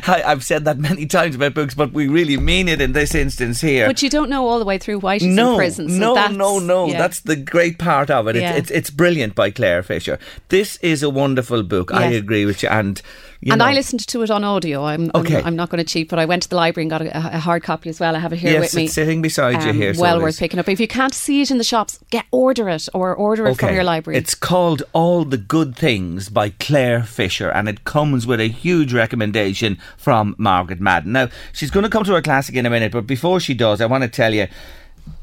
I, 0.08 0.24
I've 0.26 0.44
said 0.44 0.66
that 0.66 0.80
many 0.80 1.06
times 1.06 1.36
about 1.36 1.54
books, 1.54 1.76
but 1.76 1.94
we 1.94 2.08
really 2.08 2.36
mean 2.36 2.68
it 2.68 2.82
in 2.82 2.94
this 2.94 3.14
instance 3.14 3.62
here. 3.62 3.86
But 3.86 4.02
you 4.02 4.10
don't 4.10 4.30
know 4.32 4.48
all 4.48 4.58
the 4.58 4.66
way 4.66 4.80
through 4.80 4.98
why 5.00 5.20
she's 5.20 5.28
no, 5.36 5.52
in 5.52 5.58
prison. 5.58 5.90
So 5.90 5.96
no, 6.16 6.28
no, 6.30 6.58
no. 6.58 6.88
yeah. 6.88 6.98
That's 6.98 7.20
the 7.20 7.36
great 7.36 7.78
part 7.78 8.10
of 8.10 8.28
it. 8.28 8.36
It's, 8.36 8.42
Yeah. 8.42 8.56
it's 8.56 8.72
it's 8.72 8.90
brilliant 8.90 9.36
by 9.36 9.52
Clare 9.52 9.84
Fisher. 9.84 10.18
This 10.50 10.78
is 10.78 11.04
a 11.04 11.10
wonderful 11.12 11.62
book. 11.62 11.94
I 11.94 12.06
agree 12.06 12.46
with 12.46 12.64
you. 12.64 12.70
And 12.70 13.00
you 13.42 13.54
and 13.54 13.60
know, 13.60 13.66
I 13.66 13.74
listened 13.74 14.06
to 14.08 14.22
it 14.24 14.30
on 14.30 14.44
audio. 14.44 14.84
I'm, 14.84 15.10
Okay. 15.16 15.38
I'm, 15.38 15.46
I'm 15.48 15.56
not 15.56 15.70
going 15.70 15.84
to 15.84 15.90
cheat, 15.90 16.10
but 16.10 16.20
I 16.20 16.26
went 16.26 16.44
to 16.44 16.50
the 16.50 16.56
library 16.58 16.84
and 16.84 16.90
got 16.92 17.02
a, 17.02 17.36
a 17.36 17.40
hard 17.40 17.64
copy 17.64 17.90
as 17.90 18.00
well. 18.00 18.16
I 18.16 18.20
have 18.20 18.34
it 18.34 18.38
here 18.40 18.52
Yes, 18.54 18.62
with 18.62 18.76
me. 18.76 18.86
it's 18.86 18.94
sitting 18.94 19.22
beside 19.22 19.64
you 19.64 19.70
Um, 19.70 19.76
here, 19.76 19.94
well 19.98 20.20
it 20.20 20.24
worth 20.24 20.30
is. 20.36 20.40
picking 20.40 20.60
up. 20.60 20.68
If 20.68 20.80
you 20.80 20.88
can't 20.88 21.14
see 21.14 21.42
it 21.42 21.50
in 21.52 21.58
the 21.58 21.64
shops, 21.64 22.00
get 22.10 22.26
order 22.32 22.68
it 22.70 22.88
or 22.94 23.16
order 23.16 23.48
it 23.48 23.58
from 23.58 23.74
your 23.74 23.84
library. 23.84 24.18
It's 24.18 24.36
called 24.36 24.84
All 24.94 25.24
the 25.26 25.38
Good 25.38 25.76
Things 25.76 26.30
by 26.30 26.50
Clare 26.50 27.04
Fisher, 27.04 27.50
and 27.50 27.70
it 27.70 27.86
comes 27.86 28.28
with 28.28 28.40
a 28.42 28.48
huge 28.50 28.94
recommendation 28.94 29.78
from 29.98 30.36
Margaret 30.38 30.82
Madden. 30.82 31.14
Now, 31.14 31.30
she's 31.54 31.72
going 31.72 31.84
to 31.86 31.90
come 31.90 32.04
to 32.04 32.14
her 32.16 32.22
classic 32.22 32.56
in 32.56 32.66
a 32.66 32.70
minute, 32.70 32.92
but 32.92 33.08
before 33.08 33.40
she 33.40 33.54
does, 33.54 33.80
I 33.82 33.86
want 33.86 34.04
to 34.04 34.10
tell 34.10 34.34
you. 34.34 34.48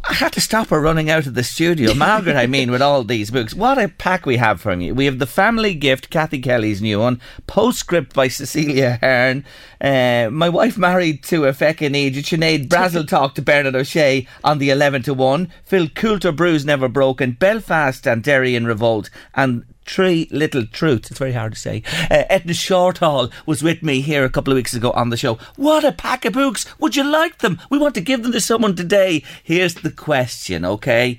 I 0.08 0.14
had 0.14 0.32
to 0.34 0.40
stop 0.40 0.68
her 0.68 0.80
running 0.80 1.10
out 1.10 1.26
of 1.26 1.34
the 1.34 1.42
studio. 1.42 1.92
Margaret, 1.94 2.36
I 2.36 2.46
mean, 2.46 2.70
with 2.70 2.80
all 2.80 3.02
these 3.02 3.30
books. 3.30 3.54
What 3.54 3.78
a 3.78 3.88
pack 3.88 4.24
we 4.24 4.36
have 4.36 4.60
from 4.60 4.80
you. 4.80 4.94
We 4.94 5.06
have 5.06 5.18
The 5.18 5.26
Family 5.26 5.74
Gift, 5.74 6.10
Cathy 6.10 6.40
Kelly's 6.40 6.80
new 6.80 7.00
one, 7.00 7.20
Postscript 7.46 8.14
by 8.14 8.28
Cecelia 8.28 8.98
Ahern, 9.02 9.44
uh, 9.80 10.30
My 10.30 10.48
Wife 10.48 10.78
Married 10.78 11.24
to 11.24 11.46
a 11.46 11.52
Feckin' 11.52 11.94
Eejit, 11.94 12.24
Sinead 12.24 12.68
Brazel 12.68 13.06
Talk 13.08 13.34
to 13.34 13.42
Bernard 13.42 13.74
O'Shea 13.74 14.26
on 14.44 14.58
the 14.58 14.70
11 14.70 15.02
to 15.02 15.14
1, 15.14 15.50
Phil 15.64 15.88
Coulter 15.88 16.32
Bruise 16.32 16.64
Never 16.64 16.88
Broken, 16.88 17.32
Belfast 17.32 18.06
and 18.06 18.22
Derry 18.22 18.54
in 18.54 18.66
Revolt, 18.66 19.10
and 19.34 19.64
Three 19.86 20.28
Little 20.30 20.66
Truths. 20.66 21.10
It's 21.10 21.18
very 21.18 21.32
hard 21.32 21.54
to 21.54 21.58
say. 21.58 21.82
Uh, 22.10 22.24
Eithne 22.30 22.50
Shortall 22.50 23.32
was 23.46 23.62
with 23.62 23.82
me 23.82 24.00
here 24.00 24.24
a 24.24 24.30
couple 24.30 24.52
of 24.52 24.56
weeks 24.56 24.74
ago 24.74 24.90
on 24.90 25.10
the 25.10 25.16
show. 25.16 25.38
What 25.56 25.84
a 25.84 25.92
pack 25.92 26.24
of 26.24 26.32
books! 26.32 26.66
Would 26.78 26.96
you 26.96 27.04
like 27.04 27.38
them? 27.38 27.60
We 27.70 27.78
want 27.78 27.94
to 27.94 28.00
give 28.00 28.22
them 28.22 28.32
to 28.32 28.40
someone 28.40 28.76
today. 28.76 29.22
Here's 29.42 29.74
the 29.74 29.90
question, 29.90 30.64
okay? 30.64 31.18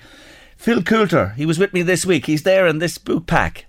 Phil 0.58 0.84
Coulter, 0.84 1.30
he 1.38 1.46
was 1.46 1.60
with 1.60 1.74
me 1.74 1.82
this 1.82 2.06
week. 2.06 2.26
He's 2.26 2.44
there 2.44 2.68
in 2.68 2.80
this 2.80 2.98
book 2.98 3.26
pack. 3.28 3.66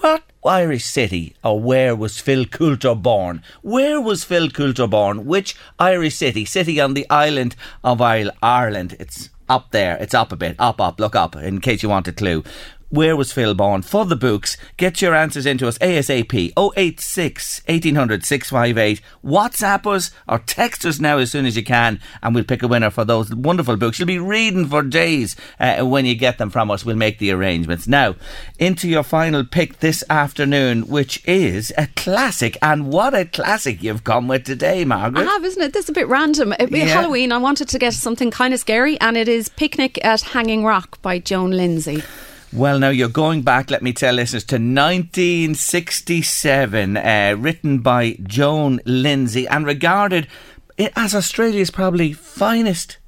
What 0.00 0.22
Irish 0.44 0.84
city 0.84 1.34
or 1.42 1.58
where 1.58 1.96
was 1.96 2.20
Phil 2.20 2.44
Coulter 2.44 2.94
born? 2.94 3.42
Where 3.62 4.00
was 4.00 4.22
Phil 4.22 4.50
Coulter 4.50 4.86
born? 4.86 5.26
Which 5.26 5.56
Irish 5.78 6.16
city? 6.16 6.44
City 6.44 6.80
on 6.80 6.94
the 6.94 7.08
island 7.10 7.56
of 7.82 8.00
Ireland. 8.00 8.96
It's 9.00 9.30
up 9.48 9.70
there. 9.70 9.96
It's 9.96 10.14
up 10.14 10.32
a 10.32 10.36
bit. 10.36 10.56
Up, 10.58 10.80
up. 10.80 11.00
Look 11.00 11.16
up 11.16 11.34
in 11.36 11.60
case 11.60 11.82
you 11.82 11.88
want 11.88 12.08
a 12.08 12.12
clue. 12.12 12.44
Where 12.88 13.16
was 13.16 13.32
Phil 13.32 13.54
born? 13.54 13.82
For 13.82 14.04
the 14.04 14.14
books, 14.14 14.56
get 14.76 15.02
your 15.02 15.12
answers 15.12 15.44
into 15.44 15.66
us 15.66 15.76
ASAP 15.78 16.52
086 16.56 17.62
1800 17.66 18.24
658. 18.24 19.00
WhatsApp 19.24 19.92
us 19.92 20.12
or 20.28 20.38
text 20.38 20.86
us 20.86 21.00
now 21.00 21.18
as 21.18 21.32
soon 21.32 21.46
as 21.46 21.56
you 21.56 21.64
can, 21.64 22.00
and 22.22 22.32
we'll 22.32 22.44
pick 22.44 22.62
a 22.62 22.68
winner 22.68 22.90
for 22.90 23.04
those 23.04 23.34
wonderful 23.34 23.76
books. 23.76 23.98
You'll 23.98 24.06
be 24.06 24.20
reading 24.20 24.66
for 24.66 24.82
days 24.82 25.34
uh, 25.58 25.84
when 25.84 26.06
you 26.06 26.14
get 26.14 26.38
them 26.38 26.48
from 26.48 26.70
us. 26.70 26.84
We'll 26.84 26.94
make 26.94 27.18
the 27.18 27.32
arrangements. 27.32 27.88
Now, 27.88 28.14
into 28.60 28.88
your 28.88 29.02
final 29.02 29.44
pick 29.44 29.80
this 29.80 30.04
afternoon, 30.08 30.86
which 30.86 31.26
is 31.26 31.72
a 31.76 31.88
classic. 31.96 32.56
And 32.62 32.86
what 32.92 33.14
a 33.14 33.24
classic 33.24 33.82
you've 33.82 34.04
come 34.04 34.28
with 34.28 34.44
today, 34.44 34.84
Margaret. 34.84 35.26
I 35.26 35.32
have, 35.32 35.44
isn't 35.44 35.60
it? 35.62 35.72
This 35.72 35.86
is 35.86 35.90
a 35.90 35.92
bit 35.92 36.06
random. 36.06 36.54
Be 36.70 36.78
Yeah. 36.78 36.84
Halloween. 36.86 37.32
I 37.32 37.38
wanted 37.38 37.68
to 37.70 37.80
get 37.80 37.94
something 37.94 38.30
kind 38.30 38.54
of 38.54 38.60
scary, 38.60 38.96
and 39.00 39.16
it 39.16 39.28
is 39.28 39.48
Picnic 39.48 39.98
at 40.04 40.20
Hanging 40.20 40.64
Rock 40.64 41.02
by 41.02 41.18
Joan 41.18 41.50
Lindsay. 41.50 42.04
Well, 42.52 42.78
now 42.78 42.90
you're 42.90 43.08
going 43.08 43.42
back, 43.42 43.70
let 43.70 43.82
me 43.82 43.92
tell 43.92 44.14
listeners, 44.14 44.44
to 44.44 44.54
1967, 44.56 46.96
uh, 46.96 47.34
written 47.38 47.78
by 47.80 48.16
Joan 48.22 48.80
Lindsay 48.86 49.46
and 49.48 49.66
regarded 49.66 50.28
as 50.94 51.14
Australia's 51.14 51.70
probably 51.70 52.12
finest 52.12 52.98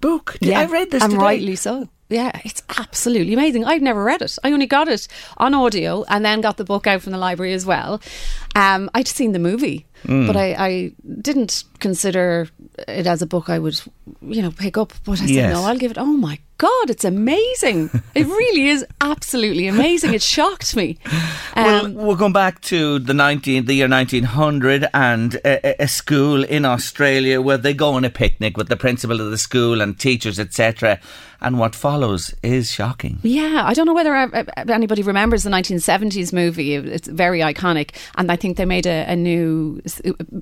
book. 0.00 0.36
Yeah, 0.40 0.60
I 0.60 0.64
read 0.66 0.90
this 0.90 1.02
and 1.02 1.12
today. 1.12 1.22
rightly 1.22 1.56
so. 1.56 1.88
Yeah, 2.08 2.30
it's 2.44 2.62
absolutely 2.78 3.34
amazing. 3.34 3.64
I've 3.64 3.82
never 3.82 4.04
read 4.04 4.22
it. 4.22 4.38
I 4.44 4.52
only 4.52 4.66
got 4.66 4.86
it 4.86 5.08
on 5.38 5.54
audio 5.54 6.04
and 6.08 6.24
then 6.24 6.40
got 6.40 6.56
the 6.56 6.62
book 6.64 6.86
out 6.86 7.02
from 7.02 7.10
the 7.12 7.18
library 7.18 7.52
as 7.52 7.66
well. 7.66 8.00
Um, 8.54 8.88
I'd 8.94 9.08
seen 9.08 9.32
the 9.32 9.38
movie, 9.40 9.86
Mm. 10.04 10.26
but 10.28 10.36
I, 10.36 10.54
I 10.58 10.92
didn't 11.20 11.64
consider 11.80 12.48
it 12.86 13.06
as 13.08 13.22
a 13.22 13.26
book 13.26 13.48
I 13.48 13.58
would, 13.58 13.80
you 14.20 14.40
know, 14.42 14.52
pick 14.52 14.76
up. 14.78 14.92
But 15.04 15.12
I 15.12 15.16
said, 15.26 15.30
Yes. 15.30 15.52
no, 15.52 15.64
I'll 15.64 15.78
give 15.78 15.90
it. 15.90 15.98
Oh 15.98 16.04
my 16.06 16.38
God, 16.58 16.88
it's 16.90 17.04
amazing. 17.04 17.90
it 18.14 18.26
really 18.26 18.68
is 18.68 18.84
absolutely 19.00 19.66
amazing. 19.66 20.14
It 20.14 20.22
shocked 20.22 20.74
me. 20.76 20.98
Well, 21.54 21.86
Um, 21.86 21.94
we're 21.94 22.16
going 22.16 22.32
back 22.32 22.60
to 22.62 22.98
the 22.98 23.12
19, 23.14 23.66
the 23.66 23.74
year 23.74 23.88
1900 23.88 24.86
and 24.94 25.34
a, 25.44 25.82
a- 25.82 25.88
school 25.88 26.44
in 26.44 26.64
Australia 26.64 27.40
where 27.40 27.58
they 27.58 27.74
go 27.74 27.90
on 27.94 28.04
a 28.04 28.10
picnic 28.10 28.56
with 28.56 28.68
the 28.68 28.76
principal 28.76 29.20
of 29.20 29.30
the 29.30 29.38
school 29.38 29.80
and 29.80 29.98
teachers, 29.98 30.38
etc. 30.38 30.98
And 31.42 31.58
what 31.58 31.74
follows 31.74 32.34
is 32.42 32.70
shocking. 32.70 33.18
Yeah, 33.22 33.62
I 33.66 33.74
don't 33.74 33.84
know 33.84 33.92
whether 33.92 34.16
uh, 34.16 34.28
uh, 34.32 34.64
anybody 34.68 35.02
remembers 35.02 35.42
the 35.42 35.50
1970s 35.50 36.32
movie. 36.32 36.74
It's 36.74 37.06
very 37.08 37.40
iconic, 37.40 37.90
and 38.16 38.32
I 38.32 38.36
think 38.36 38.56
they 38.56 38.64
made 38.64 38.86
a, 38.86 39.04
a 39.06 39.14
new 39.14 39.82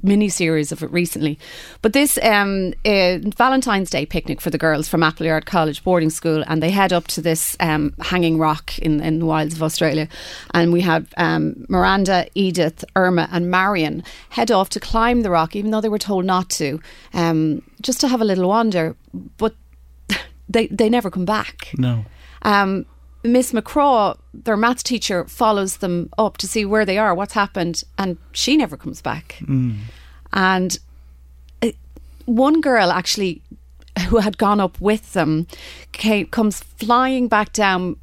mini 0.04 0.28
series 0.28 0.70
of 0.70 0.84
it 0.84 0.92
recently. 0.92 1.36
But 1.82 1.94
this 1.94 2.16
um, 2.22 2.74
uh, 2.84 3.18
Valentine's 3.36 3.90
Day 3.90 4.06
picnic 4.06 4.40
for 4.40 4.50
the 4.50 4.58
girls 4.58 4.86
from 4.86 5.02
Appleyard 5.02 5.46
College 5.46 5.82
boarding 5.82 6.03
school, 6.10 6.44
and 6.46 6.62
they 6.62 6.70
head 6.70 6.92
up 6.92 7.06
to 7.08 7.20
this 7.20 7.56
um, 7.60 7.94
hanging 8.00 8.38
rock 8.38 8.78
in, 8.78 9.00
in 9.00 9.18
the 9.20 9.26
wilds 9.26 9.54
of 9.54 9.62
Australia, 9.62 10.08
and 10.52 10.72
we 10.72 10.80
have 10.82 11.12
um, 11.16 11.66
Miranda, 11.68 12.26
Edith, 12.34 12.84
Irma, 12.96 13.28
and 13.32 13.50
Marion 13.50 14.02
head 14.30 14.50
off 14.50 14.68
to 14.70 14.80
climb 14.80 15.22
the 15.22 15.30
rock, 15.30 15.56
even 15.56 15.70
though 15.70 15.80
they 15.80 15.88
were 15.88 15.98
told 15.98 16.24
not 16.24 16.50
to, 16.50 16.80
um, 17.12 17.62
just 17.80 18.00
to 18.00 18.08
have 18.08 18.20
a 18.20 18.24
little 18.24 18.48
wander. 18.48 18.96
But 19.36 19.54
they 20.48 20.66
they 20.68 20.88
never 20.88 21.10
come 21.10 21.24
back. 21.24 21.70
No. 21.76 22.04
Um, 22.42 22.86
Miss 23.22 23.52
McCraw, 23.52 24.18
their 24.34 24.56
maths 24.56 24.82
teacher, 24.82 25.24
follows 25.24 25.78
them 25.78 26.10
up 26.18 26.36
to 26.38 26.46
see 26.46 26.66
where 26.66 26.84
they 26.84 26.98
are, 26.98 27.14
what's 27.14 27.32
happened, 27.32 27.82
and 27.96 28.18
she 28.32 28.56
never 28.56 28.76
comes 28.76 29.00
back. 29.00 29.38
And 30.34 30.78
one 32.26 32.60
girl 32.60 32.90
actually, 32.90 33.42
who 34.08 34.18
had 34.18 34.38
gone 34.38 34.60
up 34.60 34.80
with 34.80 35.12
them, 35.12 35.46
came, 35.92 36.26
comes 36.26 36.60
flying 36.60 37.28
back 37.28 37.52
down 37.52 37.96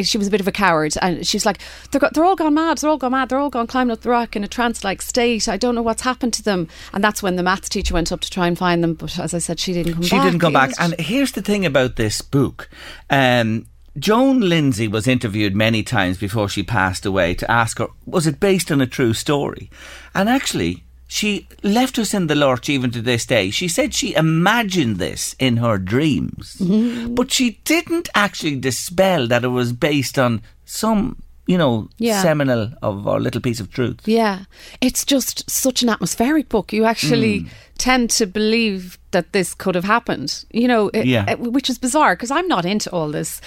she 0.00 0.16
was 0.16 0.28
a 0.28 0.30
bit 0.30 0.40
of 0.40 0.46
a 0.46 0.52
coward, 0.52 0.94
and 1.02 1.26
she's 1.26 1.44
like, 1.44 1.58
they're, 1.90 2.00
go- 2.00 2.08
they're 2.14 2.22
all 2.24 2.36
gone 2.36 2.54
mad, 2.54 2.78
they're 2.78 2.88
all 2.88 2.96
gone 2.96 3.10
mad, 3.10 3.28
they're 3.28 3.38
all 3.40 3.50
gone 3.50 3.66
climbing 3.66 3.90
up 3.90 4.00
the 4.02 4.10
rock 4.10 4.36
in 4.36 4.44
a 4.44 4.46
trance-like 4.46 5.02
state. 5.02 5.48
I 5.48 5.56
don't 5.56 5.74
know 5.74 5.82
what's 5.82 6.02
happened 6.02 6.32
to 6.34 6.42
them. 6.44 6.68
And 6.92 7.02
that's 7.02 7.20
when 7.20 7.34
the 7.34 7.42
maths 7.42 7.68
teacher 7.68 7.92
went 7.92 8.12
up 8.12 8.20
to 8.20 8.30
try 8.30 8.46
and 8.46 8.56
find 8.56 8.80
them, 8.84 8.94
but 8.94 9.18
as 9.18 9.34
I 9.34 9.38
said, 9.38 9.58
she 9.58 9.72
didn't 9.72 9.94
come 9.94 10.02
she 10.04 10.14
back. 10.14 10.24
didn't 10.24 10.38
come 10.38 10.52
back. 10.52 10.68
was- 10.68 10.78
And 10.78 10.94
here's 11.00 11.32
the 11.32 11.42
thing 11.42 11.66
about 11.66 11.96
this 11.96 12.22
book. 12.22 12.70
Um, 13.10 13.66
Joan 13.98 14.38
Lindsay 14.40 14.86
was 14.86 15.08
interviewed 15.08 15.56
many 15.56 15.82
times 15.82 16.16
before 16.16 16.48
she 16.48 16.62
passed 16.62 17.04
away 17.04 17.34
to 17.34 17.50
ask 17.50 17.78
her, 17.78 17.88
was 18.06 18.28
it 18.28 18.38
based 18.38 18.70
on 18.70 18.80
a 18.80 18.86
true 18.86 19.12
story? 19.14 19.68
And 20.14 20.28
actually, 20.28 20.84
she 21.14 21.46
left 21.62 21.98
us 21.98 22.14
in 22.14 22.26
the 22.26 22.34
lurch 22.34 22.70
even 22.70 22.90
to 22.92 23.02
this 23.02 23.26
day. 23.26 23.50
She 23.50 23.68
said 23.68 23.92
she 23.92 24.14
imagined 24.14 24.96
this 24.96 25.34
in 25.38 25.58
her 25.58 25.76
dreams, 25.76 26.56
Mm-hmm. 26.58 27.14
but 27.14 27.30
she 27.30 27.58
didn't 27.64 28.08
actually 28.14 28.56
dispel 28.56 29.26
that 29.28 29.44
it 29.44 29.48
was 29.48 29.74
based 29.74 30.18
on 30.18 30.40
some, 30.64 31.16
you 31.46 31.58
know, 31.58 31.88
Yeah. 31.98 32.22
seminal 32.22 32.70
of 32.80 33.06
or 33.06 33.20
little 33.20 33.42
piece 33.42 33.60
of 33.60 33.70
truth. 33.70 34.00
Yeah, 34.06 34.44
it's 34.80 35.04
just 35.04 35.50
such 35.50 35.82
an 35.82 35.90
atmospheric 35.90 36.48
book. 36.48 36.72
You 36.72 36.86
actually 36.86 37.40
Hmm. 37.40 37.48
tend 37.76 38.10
to 38.18 38.26
believe 38.26 38.96
that 39.10 39.32
this 39.32 39.52
could 39.54 39.74
have 39.74 39.84
happened. 39.84 40.44
You 40.50 40.66
know, 40.68 40.88
it- 40.94 41.04
Yeah. 41.06 41.30
it- 41.30 41.40
which 41.40 41.68
is 41.68 41.76
bizarre 41.78 42.14
because 42.16 42.30
I'm 42.30 42.48
not 42.48 42.64
into 42.64 42.88
all 42.90 43.10
this. 43.12 43.40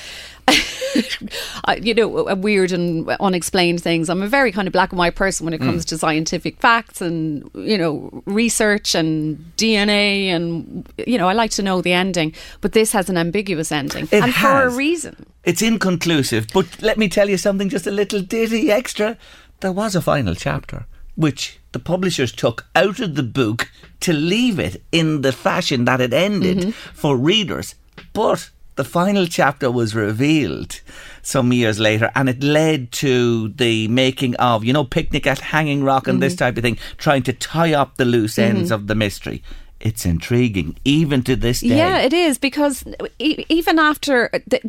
You 1.81 1.93
know, 1.93 2.35
weird 2.35 2.71
and 2.71 3.09
unexplained 3.19 3.81
things. 3.81 4.09
I'm 4.09 4.21
a 4.21 4.27
very 4.27 4.51
kind 4.51 4.67
of 4.67 4.71
black 4.71 4.91
and 4.91 4.99
white 4.99 5.15
person 5.15 5.45
when 5.45 5.53
it 5.53 5.59
comes 5.59 5.83
mm. 5.83 5.89
to 5.89 5.97
scientific 5.97 6.59
facts 6.59 7.01
and 7.01 7.49
you 7.53 7.77
know 7.77 8.23
research 8.25 8.95
and 8.95 9.37
DNA 9.57 10.27
and 10.27 10.87
you 10.97 11.17
know 11.17 11.27
I 11.27 11.33
like 11.33 11.51
to 11.51 11.63
know 11.63 11.81
the 11.81 11.93
ending. 11.93 12.33
But 12.61 12.73
this 12.73 12.91
has 12.91 13.09
an 13.09 13.17
ambiguous 13.17 13.71
ending, 13.71 14.07
It 14.11 14.23
and 14.23 14.33
for 14.33 14.63
a 14.63 14.69
reason. 14.69 15.25
It's 15.43 15.61
inconclusive, 15.61 16.47
but 16.53 16.81
let 16.81 16.97
me 16.97 17.07
tell 17.07 17.29
you 17.29 17.37
something, 17.37 17.69
just 17.69 17.87
a 17.87 17.91
little 17.91 18.21
ditty 18.21 18.71
extra. 18.71 19.17
There 19.59 19.71
was 19.71 19.95
a 19.95 20.01
final 20.01 20.35
chapter, 20.35 20.85
which 21.15 21.59
the 21.71 21.79
publishers 21.79 22.31
took 22.31 22.65
out 22.75 22.99
of 22.99 23.15
the 23.15 23.23
book 23.23 23.69
to 24.01 24.13
leave 24.13 24.59
it 24.59 24.81
in 24.91 25.21
the 25.21 25.31
fashion 25.31 25.85
that 25.85 26.01
it 26.01 26.13
ended 26.13 26.57
mm-hmm. 26.57 26.69
for 26.93 27.17
readers. 27.17 27.75
But 28.13 28.49
the 28.75 28.83
final 28.83 29.25
chapter 29.25 29.71
was 29.71 29.95
revealed 29.95 30.81
some 31.21 31.51
years 31.53 31.79
later, 31.79 32.11
and 32.15 32.29
it 32.29 32.43
led 32.43 32.91
to 32.93 33.49
the 33.49 33.87
making 33.87 34.35
of, 34.35 34.63
you 34.63 34.73
know, 34.73 34.83
Picnic 34.83 35.25
at 35.27 35.39
Hanging 35.39 35.83
Rock 35.83 36.07
and 36.07 36.21
this 36.21 36.35
type 36.35 36.57
of 36.57 36.63
thing, 36.63 36.77
trying 36.97 37.23
to 37.23 37.33
tie 37.33 37.73
up 37.73 37.97
the 37.97 38.05
loose 38.05 38.37
ends 38.37 38.71
of 38.71 38.87
the 38.87 38.95
mystery. 38.95 39.41
It's 39.79 40.05
intriguing, 40.05 40.77
even 40.85 41.21
to 41.23 41.35
this 41.35 41.59
day. 41.59 41.77
Yeah, 41.77 41.99
it 41.99 42.13
is 42.13 42.37
because 42.37 42.83
e- 43.19 43.45
even 43.49 43.77
after 43.77 44.29
the, 44.47 44.59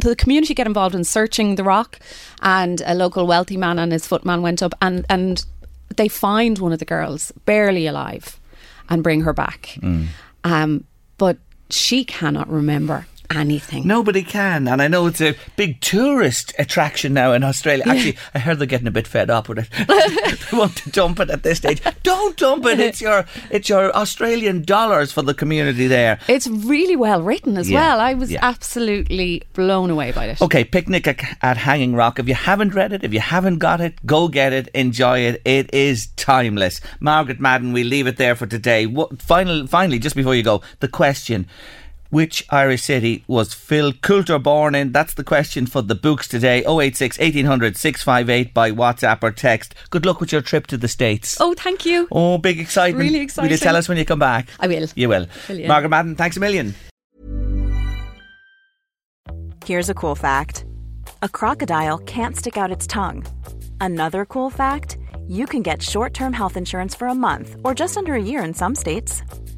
the 0.00 0.16
community 0.16 0.54
get 0.54 0.66
involved 0.66 0.94
in 0.94 1.04
searching 1.04 1.56
the 1.56 1.64
rock, 1.64 1.98
and 2.42 2.80
a 2.86 2.94
local 2.94 3.26
wealthy 3.26 3.56
man 3.56 3.78
and 3.78 3.92
his 3.92 4.06
footman 4.06 4.42
went 4.42 4.62
up 4.62 4.72
and 4.80 5.04
and 5.08 5.44
they 5.96 6.08
find 6.08 6.58
one 6.58 6.72
of 6.72 6.78
the 6.78 6.84
girls 6.84 7.32
barely 7.44 7.86
alive 7.86 8.38
and 8.88 9.02
bring 9.02 9.22
her 9.22 9.32
back, 9.32 9.78
Mm. 9.82 10.06
um, 10.44 10.84
but 11.18 11.36
she 11.70 12.04
cannot 12.04 12.48
remember 12.48 13.06
anything. 13.30 13.86
Nobody 13.86 14.22
can, 14.22 14.68
and 14.68 14.80
I 14.82 14.88
know 14.88 15.06
it's 15.06 15.20
a 15.20 15.34
big 15.56 15.80
tourist 15.80 16.54
attraction 16.58 17.14
now 17.14 17.32
in 17.32 17.42
Australia. 17.44 17.84
Actually, 17.86 18.16
I 18.34 18.38
heard 18.38 18.58
they're 18.58 18.66
getting 18.66 18.86
a 18.86 18.90
bit 18.92 19.06
fed 19.06 19.30
up 19.30 19.48
with 19.48 19.58
it. 19.58 19.68
they 20.50 20.56
want 20.56 20.76
to 20.76 20.90
dump 20.90 21.20
it 21.20 21.30
at 21.30 21.42
this 21.42 21.58
stage. 21.58 21.82
Don't 22.02 22.36
dump 22.36 22.64
it. 22.66 22.80
It's 22.80 23.00
your 23.00 23.24
it's 23.50 23.68
your 23.68 23.94
Australian 23.94 24.62
dollars 24.62 25.12
for 25.12 25.22
the 25.22 25.34
community 25.34 25.86
there. 25.86 26.18
It's 26.28 26.46
really 26.46 26.96
well 26.96 27.22
written 27.22 27.56
as 27.56 27.70
Yeah, 27.70 27.80
well. 27.80 28.00
I 28.00 28.14
was 28.14 28.30
yeah. 28.32 28.40
absolutely 28.42 29.42
blown 29.54 29.90
away 29.90 30.12
by 30.12 30.26
it. 30.26 30.40
Okay, 30.40 30.64
Picnic 30.64 31.06
at, 31.06 31.20
at 31.42 31.56
Hanging 31.56 31.94
Rock. 31.94 32.18
If 32.18 32.28
you 32.28 32.34
haven't 32.34 32.74
read 32.74 32.92
it, 32.92 33.04
if 33.04 33.12
you 33.12 33.20
haven't 33.20 33.58
got 33.58 33.80
it, 33.80 34.04
go 34.06 34.28
get 34.28 34.52
it, 34.52 34.68
enjoy 34.68 35.20
it. 35.20 35.42
It 35.44 35.72
is 35.74 36.08
timeless. 36.16 36.80
Margaret 37.00 37.40
Madden, 37.40 37.72
we 37.72 37.84
leave 37.84 38.06
it 38.06 38.16
there 38.16 38.34
for 38.34 38.46
today. 38.46 38.86
What, 38.86 39.20
final, 39.20 39.66
finally, 39.66 39.98
just 39.98 40.16
before 40.16 40.34
you 40.34 40.42
go, 40.42 40.62
the 40.80 40.88
question. 40.88 41.46
Which 42.10 42.44
Irish 42.50 42.82
city 42.82 43.24
was 43.26 43.54
Phil 43.54 43.92
Coulter 43.92 44.38
born 44.38 44.74
in? 44.74 44.92
That's 44.92 45.14
the 45.14 45.24
question 45.24 45.66
for 45.66 45.82
the 45.82 45.94
books 45.94 46.28
today. 46.28 46.64
086 46.64 47.18
1800 47.18 47.76
658 47.76 48.54
by 48.54 48.70
WhatsApp 48.70 49.22
or 49.22 49.32
text. 49.32 49.74
Good 49.90 50.06
luck 50.06 50.20
with 50.20 50.32
your 50.32 50.42
trip 50.42 50.66
to 50.68 50.76
the 50.76 50.88
States. 50.88 51.36
Oh, 51.40 51.54
thank 51.54 51.84
you. 51.84 52.08
Oh, 52.12 52.38
big 52.38 52.60
excitement. 52.60 53.04
Really 53.04 53.20
exciting. 53.20 53.48
Will 53.48 53.52
you 53.52 53.58
tell 53.58 53.76
us 53.76 53.88
when 53.88 53.98
you 53.98 54.04
come 54.04 54.18
back? 54.18 54.48
I 54.60 54.68
will. 54.68 54.86
You 54.94 55.08
will. 55.08 55.26
Brilliant. 55.46 55.68
Margaret 55.68 55.88
Madden, 55.90 56.16
thanks 56.16 56.36
a 56.36 56.40
million. 56.40 56.74
Here's 59.64 59.90
a 59.90 59.94
cool 59.94 60.14
fact 60.14 60.64
a 61.22 61.28
crocodile 61.28 61.98
can't 61.98 62.36
stick 62.36 62.56
out 62.56 62.70
its 62.70 62.86
tongue. 62.86 63.26
Another 63.80 64.24
cool 64.24 64.50
fact 64.50 64.98
you 65.26 65.44
can 65.46 65.62
get 65.62 65.82
short 65.82 66.14
term 66.14 66.32
health 66.32 66.56
insurance 66.56 66.94
for 66.94 67.08
a 67.08 67.14
month 67.14 67.56
or 67.64 67.74
just 67.74 67.96
under 67.96 68.14
a 68.14 68.22
year 68.22 68.44
in 68.44 68.54
some 68.54 68.74
states. 68.74 69.22